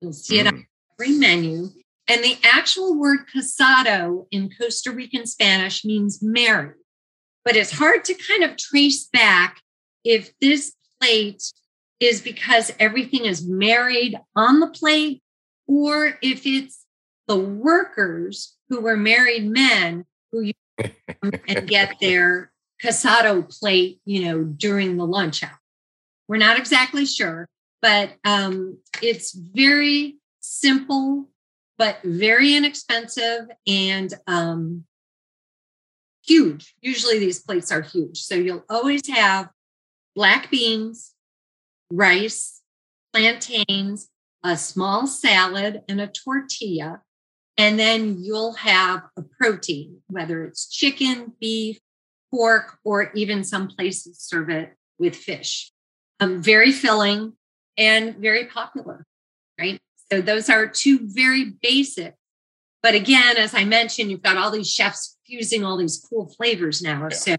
[0.00, 0.40] You'll see mm.
[0.40, 0.66] it on
[1.00, 1.70] every menu.
[2.08, 6.76] And the actual word casado in Costa Rican Spanish means married,
[7.44, 9.60] but it's hard to kind of trace back
[10.04, 11.42] if this plate
[12.00, 15.22] is because everything is married on the plate
[15.66, 16.86] or if it's
[17.26, 22.50] the workers who were married men who and get their
[22.82, 25.60] casado plate, you know, during the lunch hour.
[26.26, 27.48] We're not exactly sure,
[27.82, 31.28] but um, it's very simple
[31.78, 34.84] but very inexpensive and um,
[36.26, 36.74] huge.
[36.80, 38.20] Usually these plates are huge.
[38.22, 39.48] So you'll always have
[40.14, 41.14] black beans,
[41.90, 42.60] rice,
[43.12, 44.08] plantains,
[44.44, 47.00] a small salad, and a tortilla.
[47.56, 51.78] And then you'll have a protein, whether it's chicken, beef,
[52.30, 55.72] pork, or even some places serve it with fish.
[56.20, 57.34] Um, very filling
[57.76, 59.06] and very popular,
[59.58, 59.80] right?
[60.10, 62.14] So those are two very basic.
[62.82, 66.80] But again, as I mentioned, you've got all these chefs fusing all these cool flavors
[66.80, 67.08] now.
[67.10, 67.16] Yeah.
[67.16, 67.36] So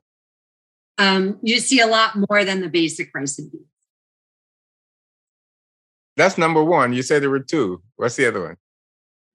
[0.98, 3.64] um, you see a lot more than the basic rice and beans.
[6.18, 6.92] That's number one.
[6.92, 7.82] You said there were two.
[7.96, 8.58] What's the other one?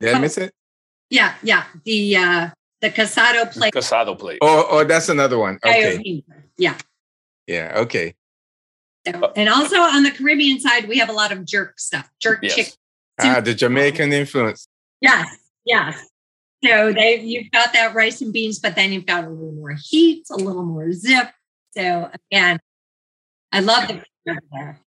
[0.01, 0.53] Did I oh, miss it?
[1.09, 1.65] Yeah, yeah.
[1.85, 2.51] The uh
[2.83, 3.73] the casado plate.
[3.73, 4.39] Casado plate.
[4.43, 5.59] Oh, oh, that's another one.
[5.65, 6.23] Okay.
[6.59, 6.77] Yeah.
[7.47, 7.73] Yeah.
[7.77, 8.15] Okay.
[9.07, 12.41] So, and also on the Caribbean side, we have a lot of jerk stuff, jerk
[12.43, 12.55] yes.
[12.55, 12.73] chicken,
[13.19, 14.69] Ah, the Jamaican influence.
[15.01, 15.27] Yes,
[15.65, 16.07] yes.
[16.65, 19.77] So they you've got that rice and beans, but then you've got a little more
[19.81, 21.29] heat, a little more zip.
[21.77, 22.59] So again,
[23.53, 24.81] I love the there.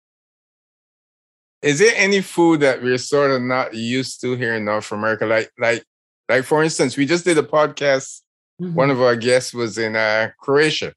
[1.63, 5.27] Is there any food that we're sort of not used to here in North America?
[5.27, 5.83] Like, like,
[6.29, 8.21] like for instance, we just did a podcast.
[8.61, 8.75] Mm-hmm.
[8.75, 10.93] One of our guests was in uh, Croatia.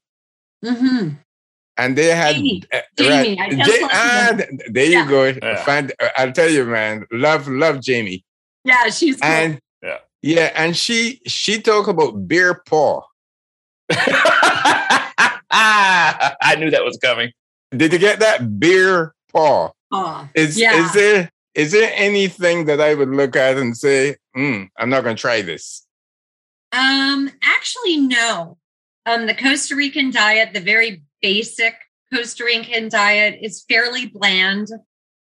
[0.64, 1.14] Mm-hmm
[1.78, 4.36] and they had Jamie, uh, Jamie right, J- ah,
[4.68, 5.08] there you yeah.
[5.08, 5.24] go.
[5.24, 5.64] Yeah.
[5.64, 8.24] Find, uh, I'll tell you, man, love love Jamie.
[8.64, 9.30] Yeah, she's cool.
[9.30, 13.02] and yeah, yeah, and she she talk about beer paw.
[15.50, 17.32] I knew that was coming.
[17.70, 19.70] Did you get that beer paw?
[19.90, 20.84] Oh, is yeah.
[20.84, 25.04] is there is there anything that I would look at and say, mm, I'm not
[25.04, 25.86] going to try this?
[26.72, 28.58] Um, actually, no.
[29.06, 31.74] Um, the Costa Rican diet, the very basic
[32.12, 34.68] Costa Rican diet is fairly bland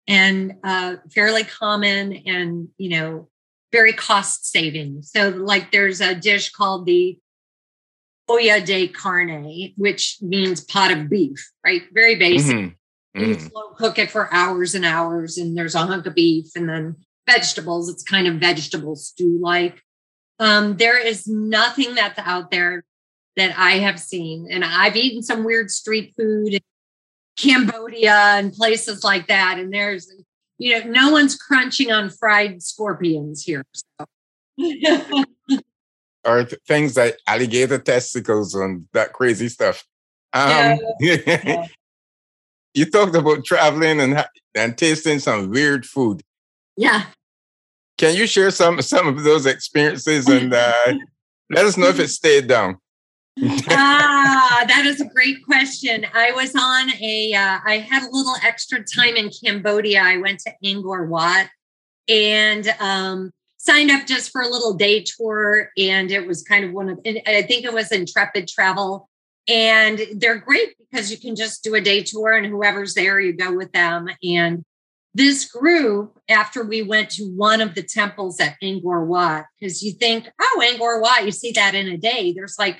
[0.07, 3.29] and uh, fairly common and, you know,
[3.71, 5.01] very cost saving.
[5.03, 7.17] So, like, there's a dish called the
[8.27, 11.83] olla de carne, which means pot of beef, right?
[11.93, 12.55] Very basic.
[12.55, 13.21] Mm-hmm.
[13.21, 13.47] You mm-hmm.
[13.47, 16.95] slow cook it for hours and hours, and there's a hunk of beef and then
[17.29, 17.89] vegetables.
[17.89, 19.81] It's kind of vegetable stew like.
[20.39, 22.83] Um, there is nothing that's out there
[23.37, 24.47] that I have seen.
[24.49, 26.61] And I've eaten some weird street food in
[27.37, 29.57] Cambodia and places like that.
[29.57, 30.11] And there's,
[30.57, 33.63] you know, no one's crunching on fried scorpions here.
[33.73, 34.05] So.
[36.25, 39.83] or th- things like alligator testicles and that crazy stuff.
[40.33, 41.65] Um, yeah.
[42.73, 44.25] you talked about traveling and
[44.55, 46.21] and tasting some weird food.
[46.77, 47.05] Yeah.
[47.97, 50.93] Can you share some some of those experiences and uh,
[51.49, 52.77] let us know if it stayed down?
[53.69, 56.05] ah, that is a great question.
[56.13, 57.33] I was on a.
[57.33, 60.01] Uh, I had a little extra time in Cambodia.
[60.01, 61.47] I went to Angkor Wat
[62.07, 65.69] and um, signed up just for a little day tour.
[65.77, 69.07] And it was kind of one of, I think it was Intrepid Travel.
[69.47, 73.33] And they're great because you can just do a day tour and whoever's there, you
[73.33, 74.07] go with them.
[74.23, 74.63] And
[75.13, 79.91] this group, after we went to one of the temples at Angkor Wat, because you
[79.93, 82.33] think, oh, Angkor Wat, you see that in a day.
[82.33, 82.79] There's like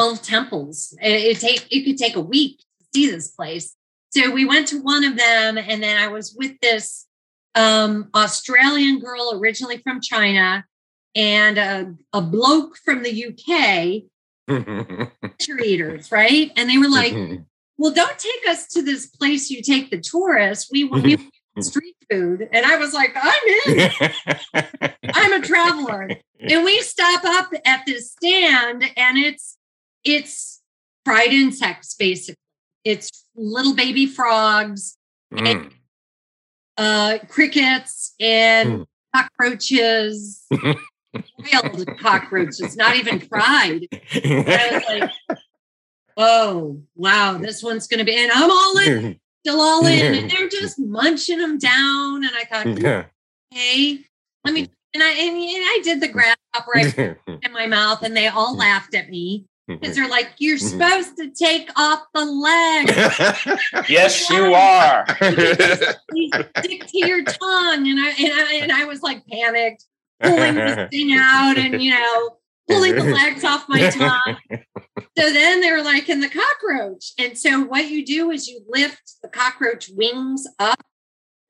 [0.00, 0.96] 12 temples.
[1.02, 3.76] It, it take it could take a week to see this place.
[4.10, 7.06] So we went to one of them, and then I was with this
[7.54, 10.64] um, Australian girl originally from China
[11.14, 14.04] and a, a bloke from the UK,
[15.64, 16.50] eaters, right?
[16.56, 17.12] And they were like,
[17.78, 20.70] well, don't take us to this place you take the tourists.
[20.72, 21.20] We want
[21.60, 22.48] street food.
[22.52, 23.90] And I was like, I'm in.
[25.14, 26.08] I'm a traveler.
[26.40, 29.56] And we stop up at this stand and it's
[30.04, 30.60] it's
[31.04, 32.36] fried insects, basically.
[32.84, 34.96] It's little baby frogs
[35.32, 35.46] mm.
[35.46, 35.70] and
[36.76, 38.86] uh, crickets and mm.
[39.14, 43.86] cockroaches, boiled cockroaches, not even fried.
[43.92, 45.38] I was like,
[46.16, 50.14] oh, wow, this one's going to be, and I'm all in, still all in.
[50.14, 52.24] And they're just munching them down.
[52.24, 53.06] And I thought,
[53.50, 53.98] hey,
[54.44, 58.56] let me, and I, and, I did the grasshopper in my mouth, and they all
[58.56, 59.46] laughed at me
[59.78, 60.80] because they're like, you're mm-hmm.
[60.80, 62.88] supposed to take off the leg.
[63.88, 65.06] yes, you are.
[66.58, 69.84] stick to your tongue, and I and I and I was like panicked,
[70.20, 72.36] pulling this thing out, and you know,
[72.68, 74.36] pulling the legs off my tongue.
[75.18, 78.62] So then they were like, in the cockroach, and so what you do is you
[78.68, 80.82] lift the cockroach wings up,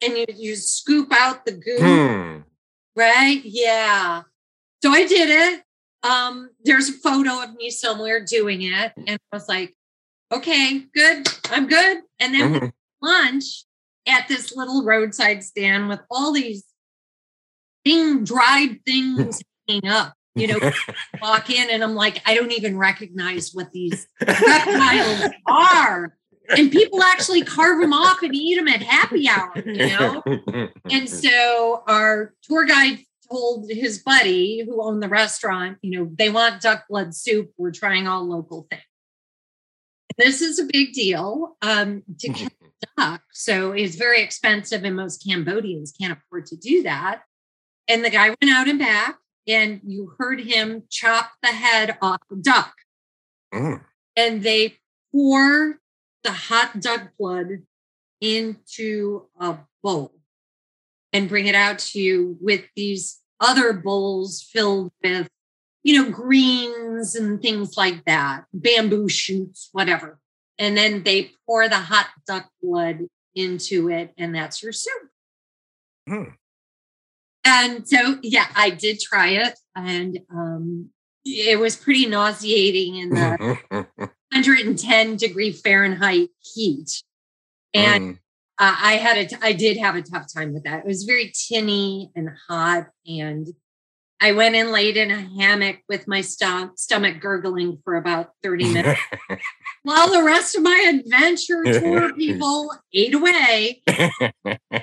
[0.03, 1.79] and you you scoop out the goo.
[1.79, 2.39] Hmm.
[2.97, 3.41] Right?
[3.45, 4.23] Yeah.
[4.83, 5.63] So I did it
[6.03, 8.93] um, there's a photo of me somewhere doing it.
[8.97, 9.75] And I was like,
[10.33, 11.27] okay, good.
[11.51, 11.99] I'm good.
[12.19, 12.67] And then mm-hmm.
[13.03, 13.65] lunch
[14.09, 16.65] at this little roadside stand with all these
[17.85, 20.15] thing dried things hanging up.
[20.37, 20.73] You know,
[21.23, 26.17] walk in and I'm like, I don't even recognize what these reptiles are.
[26.57, 30.23] And people actually carve them off and eat them at happy hour, you know?
[30.91, 33.01] And so our tour guide
[33.31, 37.51] told his buddy who owned the restaurant, you know, they want duck blood soup.
[37.57, 38.83] We're trying all local things.
[40.19, 42.49] This is a big deal um, to kill
[42.97, 43.23] duck.
[43.33, 47.23] So it's very expensive, and most Cambodians can't afford to do that.
[47.89, 49.17] And the guy went out and back,
[49.49, 52.75] and you heard him chop the head off the duck.
[53.55, 53.83] Mm.
[54.17, 54.77] And they
[55.13, 55.79] pour
[56.23, 57.63] the hot duck blood
[58.21, 60.20] into a bowl
[61.13, 65.29] and bring it out to you with these other bowls filled with,
[65.83, 70.19] you know, greens and things like that, bamboo shoots, whatever.
[70.59, 73.01] And then they pour the hot duck blood
[73.35, 75.09] into it, and that's your soup.
[76.07, 76.25] Hmm.
[77.45, 80.91] And so, yeah, I did try it, and um,
[81.25, 83.59] it was pretty nauseating in the
[84.33, 87.03] 110 degree Fahrenheit heat.
[87.73, 88.19] And mm
[88.61, 90.81] uh, I had a, t- I did have a tough time with that.
[90.81, 93.49] It was very tinny and hot, and
[94.21, 98.71] I went and laid in a hammock with my st- stomach gurgling for about thirty
[98.73, 99.01] minutes,
[99.83, 103.83] while the rest of my adventure tour people ate away.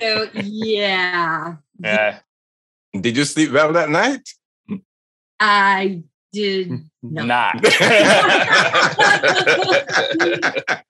[0.02, 1.58] So yeah.
[1.80, 2.20] Yeah.
[3.00, 4.28] Did you sleep well that night?
[5.40, 6.02] I
[6.38, 6.72] did
[7.02, 7.56] not.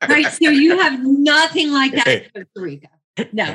[0.08, 0.32] right.
[0.32, 2.90] So you have nothing like that in Costa Rica.
[3.32, 3.46] No.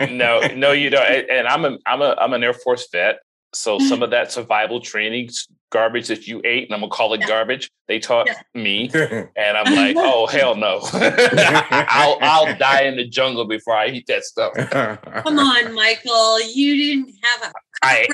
[0.10, 1.30] no, no, you don't.
[1.30, 3.20] And I'm a I'm a I'm an Air Force vet.
[3.54, 5.28] So some of that survival training
[5.70, 7.28] garbage that you ate, and I'm gonna call it yeah.
[7.28, 8.40] garbage, they taught yeah.
[8.54, 8.90] me.
[8.94, 10.80] And I'm like, oh hell no.
[10.92, 14.54] I'll I'll die in the jungle before I eat that stuff.
[14.54, 16.40] Come on, Michael.
[16.40, 17.52] You didn't have a
[17.82, 18.06] I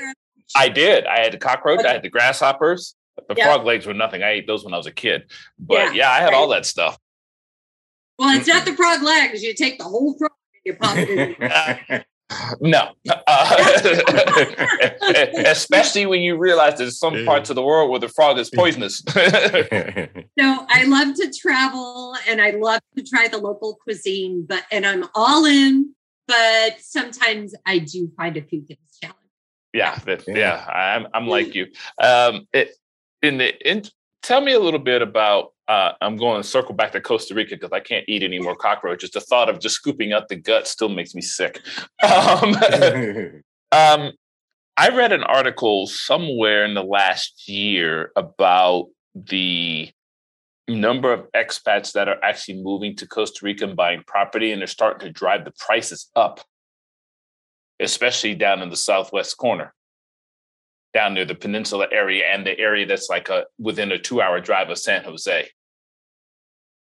[0.55, 1.05] I did.
[1.05, 1.79] I had the cockroach.
[1.79, 1.89] Okay.
[1.89, 2.95] I had the grasshoppers.
[3.27, 3.45] The yeah.
[3.45, 4.23] frog legs were nothing.
[4.23, 5.23] I ate those when I was a kid.
[5.57, 6.33] But yeah, yeah I had right.
[6.35, 6.97] all that stuff.
[8.17, 9.43] Well, it's not the frog legs.
[9.43, 12.03] You take the whole frog and you pop it in.
[12.61, 12.91] No,
[13.27, 13.57] uh,
[15.45, 19.01] especially when you realize there's some parts of the world where the frog is poisonous.
[19.07, 19.17] so
[20.39, 25.05] I love to travel and I love to try the local cuisine, but and I'm
[25.15, 25.93] all in.
[26.27, 29.18] But sometimes I do find a few things challenging.
[29.73, 31.67] Yeah, that, yeah, I'm I'm like you.
[32.01, 32.71] Um, it,
[33.21, 33.83] in the in,
[34.23, 37.55] tell me a little bit about uh, I'm going to circle back to Costa Rica
[37.55, 39.11] because I can't eat any more cockroaches.
[39.11, 41.61] The thought of just scooping out the gut still makes me sick.
[42.01, 42.55] Um,
[43.71, 44.11] um,
[44.77, 49.91] I read an article somewhere in the last year about the
[50.67, 54.67] number of expats that are actually moving to Costa Rica and buying property, and they're
[54.67, 56.39] starting to drive the prices up,
[57.79, 59.73] especially down in the southwest corner
[60.93, 64.39] down near the peninsula area and the area that's like a within a two hour
[64.39, 65.49] drive of San Jose.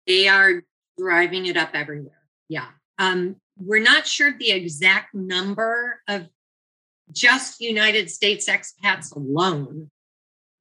[0.07, 0.63] They are
[0.99, 2.23] driving it up everywhere.
[2.49, 2.69] Yeah.
[2.99, 6.27] Um, we're not sure the exact number of
[7.13, 9.91] just United States expats alone.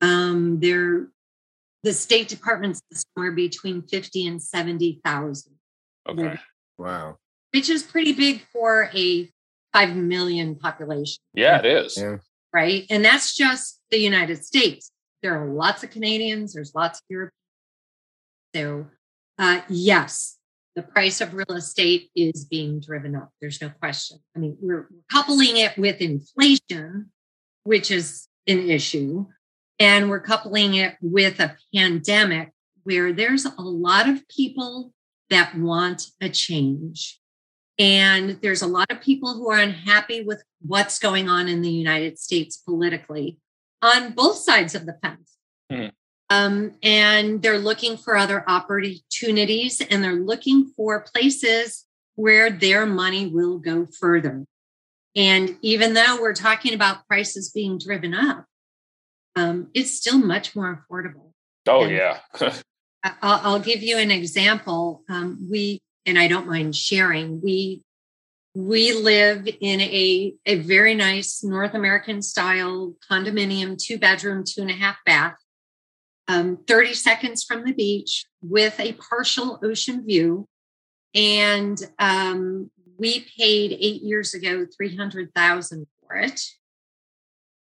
[0.01, 1.07] Um, they're
[1.83, 5.53] the State Department's somewhere between 50 and 70,000.
[6.09, 6.39] Okay.
[6.77, 7.17] Wow.
[7.53, 9.29] Which is pretty big for a
[9.73, 11.21] 5 million population.
[11.33, 11.97] Yeah, it is.
[11.97, 12.17] Yeah
[12.53, 12.85] right?
[12.89, 14.91] And that's just the United States.
[15.21, 17.35] There are lots of Canadians, there's lots of Europeans.
[18.55, 18.87] So,
[19.37, 20.37] uh, yes,
[20.75, 23.29] the price of real estate is being driven up.
[23.39, 24.19] There's no question.
[24.35, 27.11] I mean, we're coupling it with inflation,
[27.63, 29.25] which is an issue,
[29.79, 32.51] and we're coupling it with a pandemic
[32.83, 34.91] where there's a lot of people
[35.29, 37.20] that want a change.
[37.79, 41.69] And there's a lot of people who are unhappy with what's going on in the
[41.69, 43.37] United States politically
[43.81, 45.37] on both sides of the fence.
[45.71, 45.89] Mm-hmm.
[46.29, 53.27] Um, and they're looking for other opportunities and they're looking for places where their money
[53.27, 54.45] will go further.
[55.15, 58.45] And even though we're talking about prices being driven up,
[59.35, 61.31] um, it's still much more affordable.
[61.67, 62.19] Oh, and yeah.
[63.03, 65.03] I'll, I'll, give you an example.
[65.09, 67.41] Um, we and I don't mind sharing.
[67.41, 67.83] We
[68.53, 74.69] we live in a, a very nice North American style condominium, two bedroom, two and
[74.69, 75.35] a half bath,
[76.27, 80.47] um, 30 seconds from the beach with a partial ocean view.
[81.15, 86.41] And um, we paid eight years ago 300,000 for it.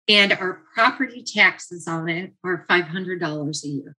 [0.07, 3.97] And our property taxes on it are $500 a year.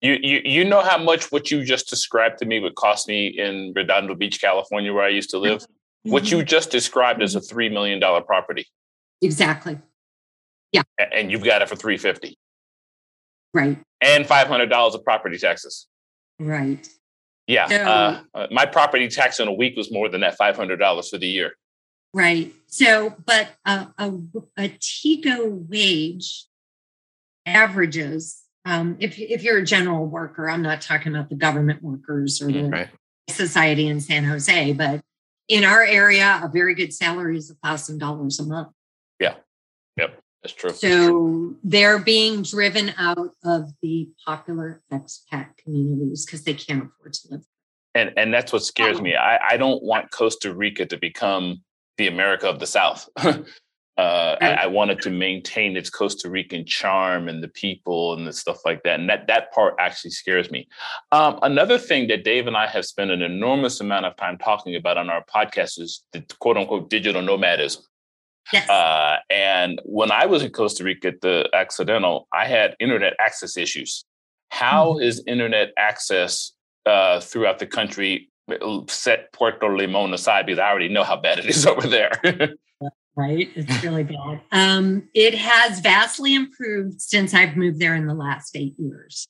[0.00, 3.26] You, you you know how much what you just described to me would cost me
[3.26, 5.60] in Redondo Beach, California, where I used to live.
[5.62, 6.12] Mm-hmm.
[6.12, 8.66] What you just described is a three million dollar property.
[9.20, 9.78] Exactly.
[10.70, 10.82] Yeah.
[11.12, 12.38] And you've got it for three fifty.
[13.52, 13.78] Right.
[14.00, 15.88] And five hundred dollars of property taxes.
[16.38, 16.86] Right.
[17.48, 17.66] Yeah.
[17.66, 20.76] So, uh, uh, my property tax in a week was more than that five hundred
[20.76, 21.54] dollars for the year.
[22.14, 22.54] Right.
[22.68, 24.12] So, but uh, a
[24.56, 26.44] a TICO wage
[27.44, 32.42] averages um, if if you're a general worker, I'm not talking about the government workers
[32.42, 32.88] or the right.
[33.30, 35.00] society in San Jose, but
[35.48, 38.68] in our area, a very good salary is a thousand dollars a month.
[39.18, 39.36] Yeah,
[39.96, 40.72] yep, that's true.
[40.72, 47.28] So they're being driven out of the popular expat communities because they can't afford to
[47.30, 47.44] live.
[47.94, 49.02] And and that's what scares oh.
[49.02, 49.16] me.
[49.16, 51.62] I, I don't want Costa Rica to become
[51.96, 53.08] the America of the South.
[53.98, 58.32] Uh, I, I, wanted to maintain its Costa Rican charm and the people and the
[58.32, 59.00] stuff like that.
[59.00, 60.68] And that that part actually scares me.
[61.10, 64.76] Um, another thing that Dave and I have spent an enormous amount of time talking
[64.76, 67.82] about on our podcast is the quote unquote digital nomadism.
[68.52, 68.70] Yes.
[68.70, 73.56] Uh, and when I was in Costa Rica at the Accidental, I had internet access
[73.56, 74.04] issues.
[74.50, 75.02] How mm-hmm.
[75.02, 76.52] is internet access
[76.86, 78.30] uh, throughout the country?
[78.86, 82.12] Set Puerto Limon aside because I already know how bad it is over there.
[83.18, 83.50] Right?
[83.56, 84.40] It's really bad.
[84.52, 89.26] Um, it has vastly improved since I've moved there in the last eight years.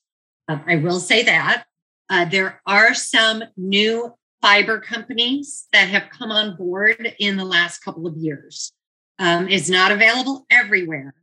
[0.47, 1.65] Uh, I will say that.
[2.09, 7.79] Uh, there are some new fiber companies that have come on board in the last
[7.79, 8.71] couple of years.
[9.17, 11.13] Um, it's not available everywhere,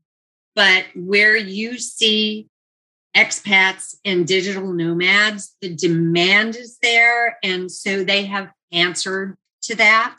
[0.54, 2.48] but where you see
[3.16, 7.38] expats and digital nomads, the demand is there.
[7.42, 10.18] And so they have answered to that.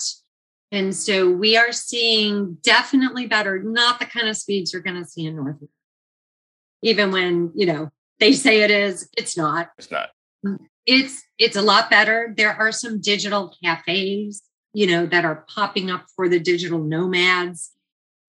[0.71, 5.07] And so we are seeing definitely better, not the kind of speeds you're going to
[5.07, 5.67] see in North America.
[6.83, 7.89] Even when, you know,
[8.19, 9.69] they say it is, it's not.
[9.77, 10.09] It's not.
[10.85, 12.33] It's it's a lot better.
[12.35, 17.71] There are some digital cafes, you know, that are popping up for the digital nomads.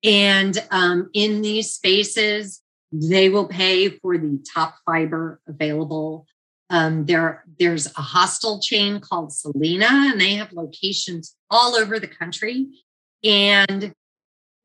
[0.03, 2.63] And um, in these spaces,
[2.93, 6.27] they will pay for the top fiber available.
[6.71, 12.09] Um, there, there's a hostel chain called Selina, and they have locations all over the
[12.09, 12.67] country.
[13.25, 13.93] And you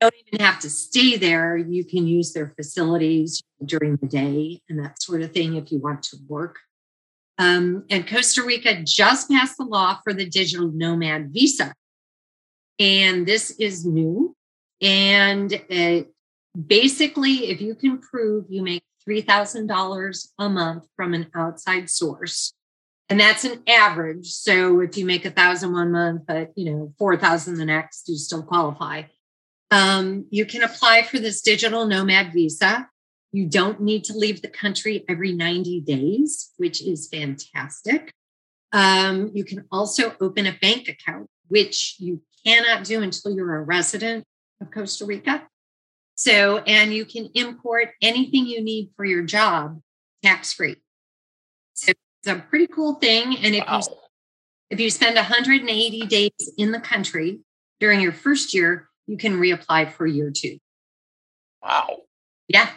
[0.01, 1.55] don't even have to stay there.
[1.55, 5.79] You can use their facilities during the day and that sort of thing if you
[5.79, 6.57] want to work.
[7.37, 11.73] Um, and Costa Rica just passed the law for the digital nomad visa.
[12.79, 14.35] And this is new.
[14.81, 16.11] And it,
[16.67, 22.53] basically, if you can prove you make $3,000 a month from an outside source,
[23.09, 24.27] and that's an average.
[24.27, 28.17] So if you make a thousand one month, but you know, 4,000 the next, you
[28.17, 29.03] still qualify.
[29.71, 32.87] Um, you can apply for this digital nomad visa.
[33.31, 38.13] You don't need to leave the country every 90 days, which is fantastic.
[38.71, 43.63] Um, you can also open a bank account, which you cannot do until you're a
[43.63, 44.25] resident
[44.61, 45.47] of Costa Rica.
[46.15, 49.81] So, and you can import anything you need for your job
[50.23, 50.77] tax free.
[51.73, 53.37] So it's a pretty cool thing.
[53.37, 53.79] And if wow.
[53.79, 53.95] you
[54.69, 57.39] if you spend 180 days in the country
[57.79, 60.57] during your first year, you can reapply for year two.
[61.61, 61.97] Wow.
[62.47, 62.69] Yeah.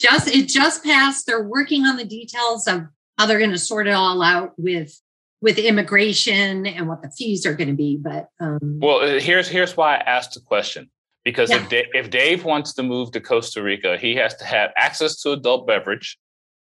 [0.00, 1.26] Just it just passed.
[1.26, 2.86] They're working on the details of
[3.18, 4.98] how they're going to sort it all out with
[5.40, 7.96] with immigration and what the fees are going to be.
[7.96, 10.90] But um, well, uh, here's here's why I asked the question
[11.24, 11.56] because yeah.
[11.56, 15.20] if, Dave, if Dave wants to move to Costa Rica, he has to have access
[15.22, 16.18] to adult beverage.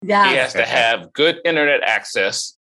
[0.03, 0.29] Yeah.
[0.31, 2.57] He has to have good internet access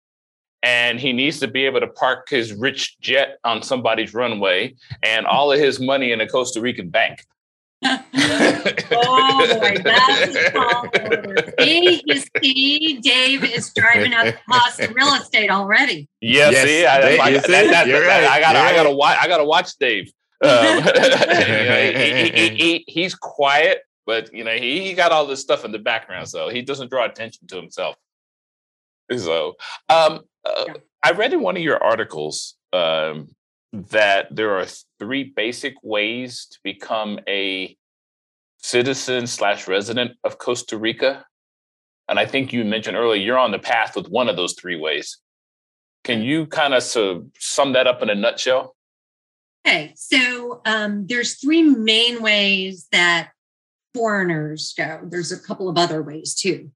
[0.63, 5.27] and he needs to be able to park his rich jet on somebody's runway and
[5.27, 7.25] all of his money in a Costa Rican bank.
[7.85, 7.99] oh
[9.61, 10.35] boy, that's
[11.59, 16.09] See, you see, Dave is driving up the cost of real estate already.
[16.21, 18.25] Yeah, yes, see, I, I, I, that, that, right.
[18.25, 20.13] I gotta, I gotta watch, I gotta watch Dave.
[20.43, 25.27] Um, you know, he, he, he, he's quiet, but you know he, he got all
[25.27, 27.97] this stuff in the background, so he doesn't draw attention to himself.
[29.17, 29.55] So,
[29.89, 30.65] um, uh,
[31.03, 33.29] I read in one of your articles um,
[33.73, 34.67] that there are
[34.99, 37.77] three basic ways to become a
[38.59, 41.25] citizen slash resident of Costa Rica,
[42.09, 44.77] and I think you mentioned earlier you're on the path with one of those three
[44.77, 45.19] ways.
[46.05, 48.75] Can you kind of so sum that up in a nutshell?
[49.65, 53.31] Okay, so um, there's three main ways that
[53.95, 55.01] foreigners go.
[55.05, 56.73] There's a couple of other ways too.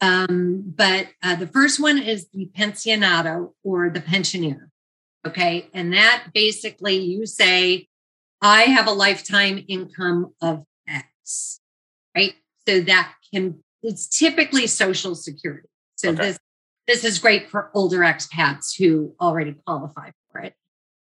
[0.00, 4.70] Um, but uh, the first one is the pensionado or the pensioner.
[5.26, 5.68] Okay.
[5.74, 7.88] And that basically you say,
[8.40, 11.60] I have a lifetime income of X,
[12.16, 12.34] right?
[12.68, 15.68] So that can, it's typically Social Security.
[15.96, 16.22] So okay.
[16.22, 16.38] this,
[16.86, 20.54] this is great for older expats who already qualify for it.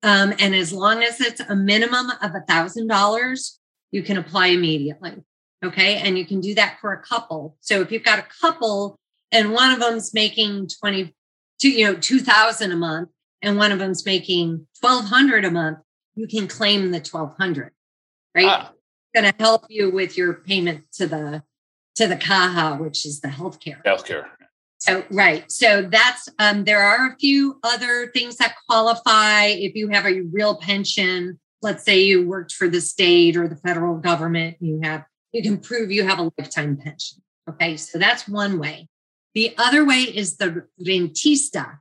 [0.01, 3.59] Um, and as long as it's a minimum of a thousand dollars,
[3.91, 5.23] you can apply immediately.
[5.63, 5.97] Okay.
[5.97, 7.57] And you can do that for a couple.
[7.59, 8.97] So if you've got a couple
[9.31, 11.13] and one of them's making 20,
[11.61, 13.09] you know, 2000 a month
[13.41, 15.79] and one of them's making 1200 a month,
[16.15, 17.71] you can claim the 1200,
[18.35, 18.45] right?
[18.45, 18.71] Ah.
[18.71, 21.43] It's going to help you with your payment to the,
[21.95, 23.83] to the CAJA, which is the healthcare.
[23.83, 24.25] Healthcare.
[24.79, 25.49] So right.
[25.51, 30.21] So that's um there are a few other things that qualify if you have a
[30.21, 31.39] real pension.
[31.61, 35.03] Let's say you worked for the state or the federal government, you have
[35.33, 37.21] you can prove you have a lifetime pension.
[37.49, 38.87] Okay, so that's one way.
[39.35, 41.77] The other way is the rentista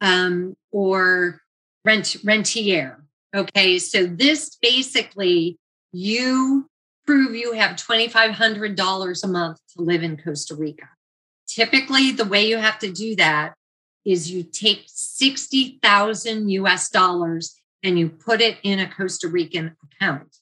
[0.00, 1.40] um, or
[1.84, 3.04] rent rentier.
[3.34, 5.58] Okay, so this basically
[5.92, 6.68] you
[7.06, 10.88] prove you have $2,500 a month to live in Costa Rica.
[11.48, 13.54] Typically, the way you have to do that
[14.04, 20.36] is you take 60,000 US dollars and you put it in a Costa Rican account.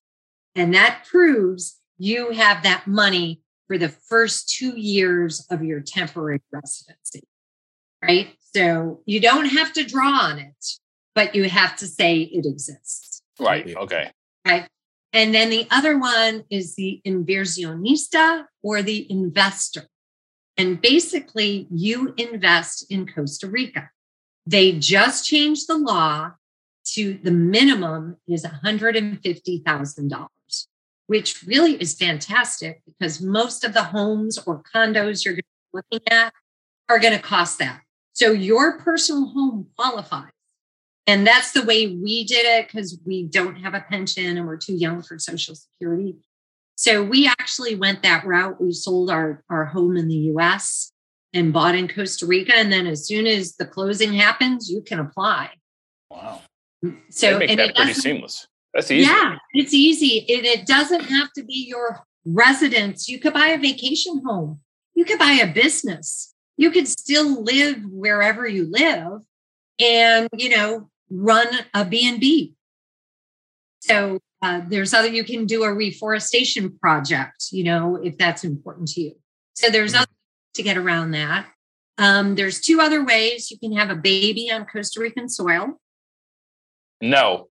[0.55, 6.41] And that proves you have that money for the first two years of your temporary
[6.53, 7.23] residency,
[8.03, 8.29] right?
[8.55, 10.65] So you don't have to draw on it,
[11.15, 13.23] but you have to say it exists.
[13.39, 13.77] Right.
[13.77, 14.11] Okay.
[14.47, 14.67] Right.
[15.13, 19.89] And then the other one is the inversionista or the investor.
[20.57, 23.91] And basically, you invest in Costa Rica.
[24.47, 26.33] They just changed the law
[26.95, 30.29] to the minimum is $150,000,
[31.09, 35.37] which really is fantastic because most of the homes or condos you're
[35.73, 36.33] looking at
[36.89, 37.81] are going to cost that.
[38.13, 40.31] So your personal home qualifies.
[41.09, 44.57] And that's the way we did it because we don't have a pension and we're
[44.57, 46.17] too young for Social Security.
[46.77, 48.61] So we actually went that route.
[48.61, 50.93] We sold our, our home in the US
[51.33, 52.55] and bought in Costa Rica.
[52.55, 55.51] And then as soon as the closing happens, you can apply.
[56.11, 56.43] Wow.
[56.85, 58.47] Mm, so they make that pretty seamless.
[58.75, 59.09] That's easy.
[59.09, 60.25] Yeah, it's easy.
[60.29, 63.09] It, it doesn't have to be your residence.
[63.09, 64.61] You could buy a vacation home.
[64.95, 66.35] You could buy a business.
[66.59, 69.23] You could still live wherever you live
[69.79, 72.55] and, you know, run a B&B.
[73.81, 78.89] So uh, there's other, you can do a reforestation project, you know, if that's important
[78.89, 79.13] to you.
[79.55, 80.03] So there's mm-hmm.
[80.03, 80.11] other
[80.55, 81.47] to get around that.
[81.99, 85.81] Um, there's two other ways you can have a baby on Costa Rican soil.
[87.01, 87.49] No.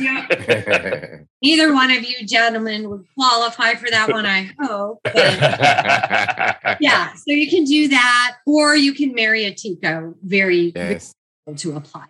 [0.00, 0.26] yeah.
[1.42, 5.00] Neither one of you gentlemen would qualify for that one, I hope.
[5.04, 5.14] But
[6.80, 10.14] yeah, so you can do that, or you can marry a Tico.
[10.22, 11.12] Very, yes.
[11.46, 12.06] very to apply.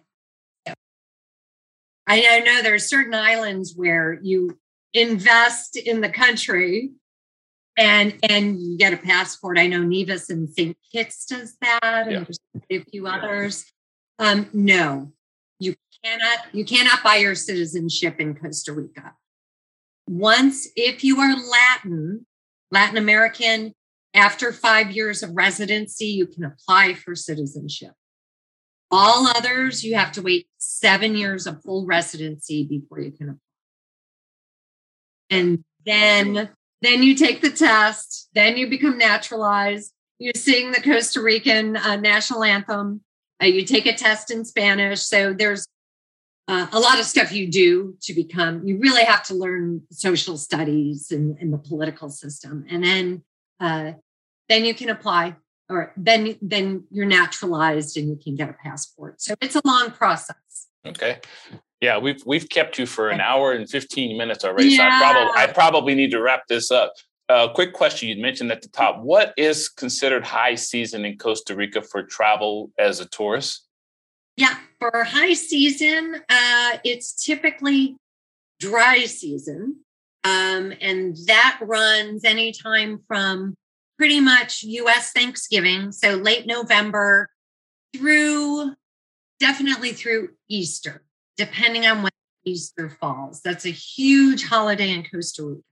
[2.21, 4.59] I know there are certain islands where you
[4.93, 6.91] invest in the country
[7.77, 9.59] and and you get a passport.
[9.59, 10.77] I know Nevis and St.
[10.93, 12.29] Kitts does that, and
[12.69, 12.79] yeah.
[12.79, 13.65] a few others.
[14.19, 15.13] Um, no,
[15.59, 15.75] you
[16.05, 19.15] cannot you cannot buy your citizenship in Costa Rica.
[20.07, 22.27] Once, if you are Latin,
[22.71, 23.73] Latin American,
[24.13, 27.93] after five years of residency, you can apply for citizenship.
[28.95, 33.39] All others, you have to wait seven years of full residency before you can apply.
[35.31, 36.51] And then
[36.83, 38.29] then you take the test.
[38.35, 39.93] Then you become naturalized.
[40.19, 43.01] You sing the Costa Rican uh, national anthem.
[43.43, 45.01] Uh, you take a test in Spanish.
[45.01, 45.67] So there's
[46.49, 48.67] uh, a lot of stuff you do to become.
[48.67, 53.23] You really have to learn social studies and, and the political system, and then
[53.61, 53.93] uh,
[54.49, 55.37] then you can apply,
[55.73, 59.21] or then then you're naturalized and you can get a passport.
[59.21, 60.69] So it's a long process.
[60.87, 61.21] Okay.
[61.81, 64.71] Yeah, we've we've kept you for an hour and 15 minutes already.
[64.71, 64.77] Yeah.
[64.77, 66.93] So I probably I probably need to wrap this up.
[67.29, 69.01] Uh, quick question you mentioned at the top.
[69.01, 73.67] What is considered high season in Costa Rica for travel as a tourist?
[74.37, 77.97] Yeah, for high season, uh, it's typically
[78.61, 79.77] dry season.
[80.25, 83.55] Um, and that runs anytime from
[83.99, 87.29] pretty much US Thanksgiving, so late November
[87.97, 88.73] through
[89.39, 91.03] definitely through Easter
[91.37, 92.13] depending on when
[92.45, 93.41] Easter falls.
[93.43, 95.63] That's a huge holiday in Costa Rica.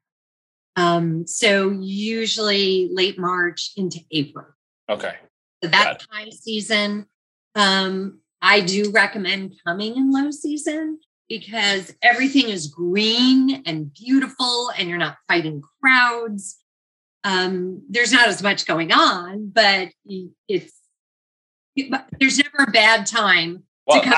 [0.77, 4.47] Um, so usually late March into April.
[4.89, 5.15] Okay.
[5.63, 7.07] So that's high season.
[7.55, 14.89] Um, I do recommend coming in low season because everything is green and beautiful and
[14.89, 16.59] you're not fighting crowds.
[17.25, 19.91] Um, there's not as much going on, but
[20.49, 20.73] it's
[21.77, 24.15] there's never a bad time well, to come.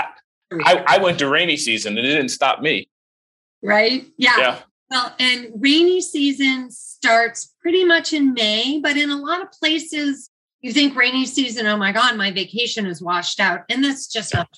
[0.64, 2.88] I, I, I went to rainy season and it didn't stop me.
[3.62, 4.06] Right?
[4.16, 4.36] Yeah.
[4.38, 4.58] yeah.
[4.90, 10.30] Well, and rainy season starts pretty much in May, but in a lot of places,
[10.60, 13.60] you think rainy season, oh my God, my vacation is washed out.
[13.68, 14.48] And that's just not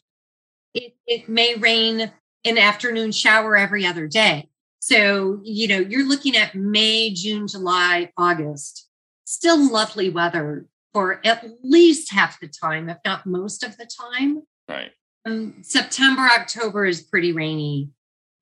[0.75, 2.13] it, it may rain
[2.45, 4.49] an afternoon shower every other day.
[4.85, 8.87] So, you know, you're looking at May, June, July, August,
[9.25, 14.43] still lovely weather for at least half the time, if not most of the time.
[14.69, 14.91] Right.
[15.25, 17.89] Um, September, October is pretty rainy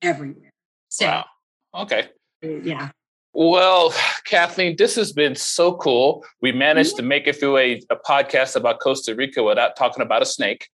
[0.01, 0.49] everywhere.
[0.89, 1.25] So, wow.
[1.73, 2.09] Okay.
[2.41, 2.89] Yeah.
[3.31, 3.93] Well,
[4.25, 6.25] Kathleen, this has been so cool.
[6.41, 10.21] We managed to make it through a, a podcast about Costa Rica without talking about
[10.21, 10.67] a snake.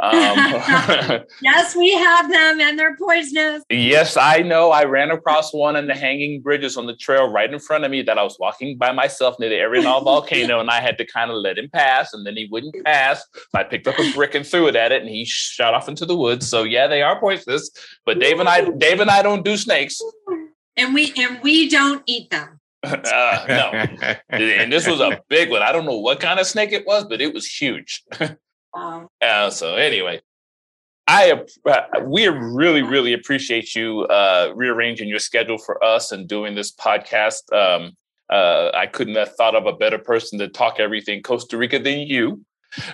[1.42, 3.62] yes, we have them and they're poisonous.
[3.70, 4.70] Yes, I know.
[4.70, 7.90] I ran across one in the hanging bridges on the trail right in front of
[7.90, 11.06] me that I was walking by myself near the Arenal volcano, and I had to
[11.06, 13.24] kind of let him pass, and then he wouldn't pass.
[13.34, 15.88] So I picked up a brick and threw it at it, and he shot off
[15.88, 16.48] into the woods.
[16.48, 17.70] So yeah, they are poisonous.
[18.04, 20.00] But Dave and I, Dave and I don't do snakes,
[20.76, 22.60] and we and we don't eat them.
[22.84, 25.62] uh, no, and this was a big one.
[25.62, 28.04] I don't know what kind of snake it was, but it was huge.
[28.76, 29.08] Wow.
[29.22, 30.20] Uh, so anyway,
[31.06, 31.32] I
[31.64, 36.72] uh, we really really appreciate you uh, rearranging your schedule for us and doing this
[36.72, 37.50] podcast.
[37.54, 37.92] Um,
[38.28, 42.00] uh, I couldn't have thought of a better person to talk everything Costa Rica than
[42.00, 42.44] you.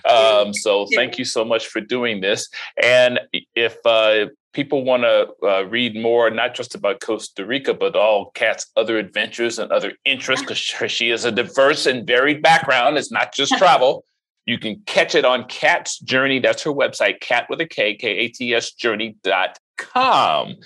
[0.08, 2.48] Um, so thank you so much for doing this.
[2.80, 3.18] And
[3.56, 8.30] if uh, people want to uh, read more, not just about Costa Rica, but all
[8.34, 12.98] Kat's other adventures and other interests, because she has a diverse and varied background.
[12.98, 14.04] It's not just travel.
[14.46, 16.40] You can catch it on Kat's Journey.
[16.40, 20.56] That's her website, cat with a K, K A T S journey.com.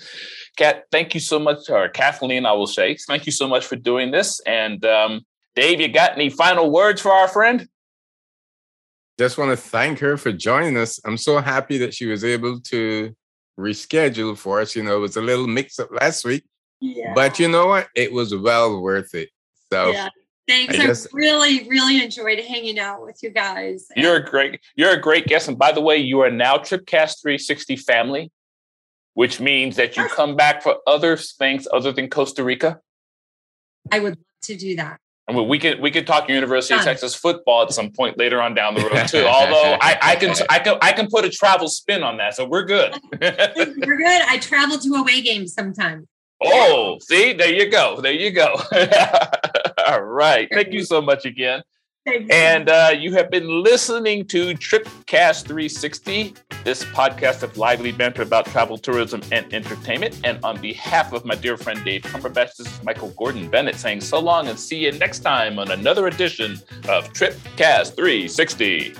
[0.57, 3.75] Kat, thank you so much, or Kathleen, I will say, thank you so much for
[3.75, 4.39] doing this.
[4.41, 5.21] And um,
[5.55, 7.67] Dave, you got any final words for our friend?
[9.19, 10.99] Just want to thank her for joining us.
[11.05, 13.15] I'm so happy that she was able to
[13.59, 14.75] reschedule for us.
[14.75, 16.45] You know, it was a little mix up last week,
[16.79, 17.13] yeah.
[17.15, 17.87] but you know what?
[17.95, 19.29] It was well worth it.
[19.71, 20.09] So yeah.
[20.47, 20.79] Thanks.
[20.79, 23.87] I, just, I, really, really enjoyed hanging out with you guys.
[23.95, 25.47] You're a great, you're a great guest.
[25.47, 28.31] And by the way, you are now Tripcast 360 family.
[29.13, 32.79] which means that you come back for other things other than Costa Rica?
[33.91, 34.99] I would love to do that.
[35.27, 38.41] I mean, we could we could talk University of Texas football at some point later
[38.41, 39.25] on down the road too.
[39.27, 42.47] Although I, I can I can I can put a travel spin on that, so
[42.47, 42.93] we're good.
[43.21, 44.21] we're good.
[44.27, 46.05] I travel to away games sometimes.
[46.43, 48.55] Oh, see, there you go, there you go.
[49.87, 51.63] All right, thank you so much again.
[52.29, 58.45] And uh, you have been listening to Tripcast 360, this podcast of lively banter about
[58.45, 60.19] travel, tourism, and entertainment.
[60.23, 64.01] And on behalf of my dear friend Dave Cumberbatch, this is Michael Gordon Bennett saying
[64.01, 66.53] so long and see you next time on another edition
[66.87, 68.95] of Tripcast 360.